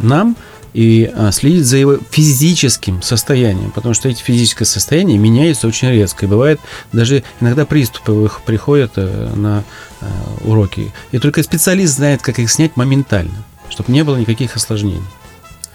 нам, 0.00 0.36
и 0.72 1.08
а, 1.14 1.30
следит 1.30 1.64
за 1.64 1.76
его 1.76 1.98
физическим 2.10 3.02
состоянием, 3.02 3.70
потому 3.70 3.94
что 3.94 4.08
эти 4.08 4.20
физическое 4.20 4.64
состояние 4.64 5.16
меняются 5.16 5.68
очень 5.68 5.90
резко. 5.90 6.26
И 6.26 6.28
бывает 6.28 6.58
даже 6.90 7.22
иногда 7.40 7.64
приступы 7.64 8.24
их 8.24 8.40
приходят 8.44 8.94
э, 8.96 9.32
на 9.36 9.62
э, 10.00 10.06
уроки. 10.40 10.92
И 11.12 11.20
только 11.20 11.44
специалист 11.44 11.94
знает, 11.94 12.20
как 12.20 12.40
их 12.40 12.50
снять 12.50 12.76
моментально, 12.76 13.44
чтобы 13.68 13.92
не 13.92 14.02
было 14.02 14.16
никаких 14.16 14.56
осложнений. 14.56 15.06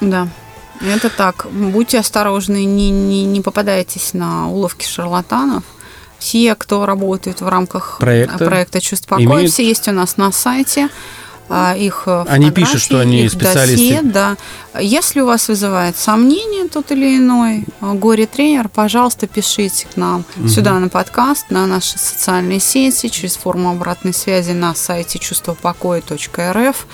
Да. 0.02 0.28
Это 0.82 1.10
так. 1.10 1.48
Будьте 1.50 2.00
осторожны, 2.00 2.66
не, 2.66 2.90
не, 2.90 3.24
не 3.24 3.40
попадайтесь 3.40 4.14
на 4.14 4.50
уловки 4.50 4.86
шарлатанов– 4.86 5.64
все, 6.20 6.56
кто 6.56 6.86
работает 6.86 7.42
в 7.42 7.48
рамках 7.48 7.98
проекта, 8.00 8.46
проекта 8.46 8.82
«Чувств 8.82 9.08
покоя», 9.08 9.26
имеют... 9.26 9.52
все 9.52 9.68
есть 9.68 9.88
у 9.88 9.92
нас 9.92 10.18
на 10.18 10.32
сайте 10.32 10.90
а, 11.50 11.76
их 11.76 12.08
Они 12.28 12.52
пишут, 12.52 12.80
что 12.80 13.00
они 13.00 13.28
специалисты. 13.28 13.96
Досье, 13.96 14.02
да. 14.04 14.38
Если 14.80 15.20
у 15.22 15.26
вас 15.26 15.48
вызывает 15.48 15.98
сомнение 15.98 16.70
тот 16.70 16.92
или 16.92 17.18
иной 17.18 17.66
а, 17.82 17.94
горе-тренер, 17.94 18.70
пожалуйста, 18.70 19.26
пишите 19.26 19.88
к 19.92 19.98
нам 19.98 20.26
угу. 20.38 20.48
сюда 20.48 20.78
на 20.78 20.90
подкаст, 20.90 21.50
на 21.50 21.66
наши 21.66 21.98
социальные 21.98 22.60
сети, 22.60 23.08
через 23.10 23.36
форму 23.36 23.72
обратной 23.72 24.14
связи 24.14 24.52
на 24.52 24.76
сайте 24.76 25.18
чувствопокоя.рф. 25.18 26.88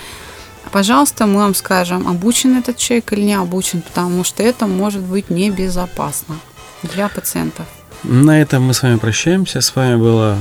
Пожалуйста, 0.71 1.25
мы 1.25 1.39
вам 1.39 1.53
скажем, 1.53 2.07
обучен 2.07 2.57
этот 2.57 2.77
человек 2.77 3.11
или 3.13 3.21
не 3.21 3.33
обучен, 3.33 3.81
потому 3.81 4.23
что 4.23 4.41
это 4.41 4.67
может 4.67 5.01
быть 5.01 5.29
небезопасно 5.29 6.39
для 6.81 7.09
пациентов. 7.09 7.65
На 8.03 8.41
этом 8.41 8.63
мы 8.63 8.73
с 8.73 8.83
вами 8.83 8.97
прощаемся. 8.97 9.61
С 9.61 9.75
вами 9.75 9.95
была 9.95 10.37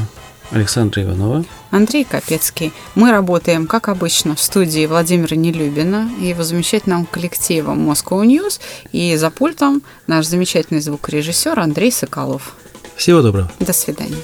Александра 0.51 1.03
Иванова. 1.03 1.45
Андрей 1.71 2.05
Капецкий. 2.05 2.73
Мы 2.95 3.11
работаем, 3.11 3.67
как 3.67 3.89
обычно, 3.89 4.37
в 4.37 4.41
студии 4.41 4.87
Владимира 4.87 5.37
Нелюбина 5.37 6.11
и 6.21 6.27
его 6.27 6.43
замечательного 6.43 7.05
коллектива 7.07 7.73
Moscow 7.73 8.25
News. 8.25 8.61
И 8.93 9.17
за 9.17 9.31
пультом 9.31 9.83
наш 10.07 10.27
замечательный 10.27 10.81
звукорежиссер 10.81 11.59
Андрей 11.59 11.91
Соколов. 11.91 12.55
Всего 12.97 13.23
доброго. 13.23 13.51
До 13.59 13.73
свидания. 13.73 14.17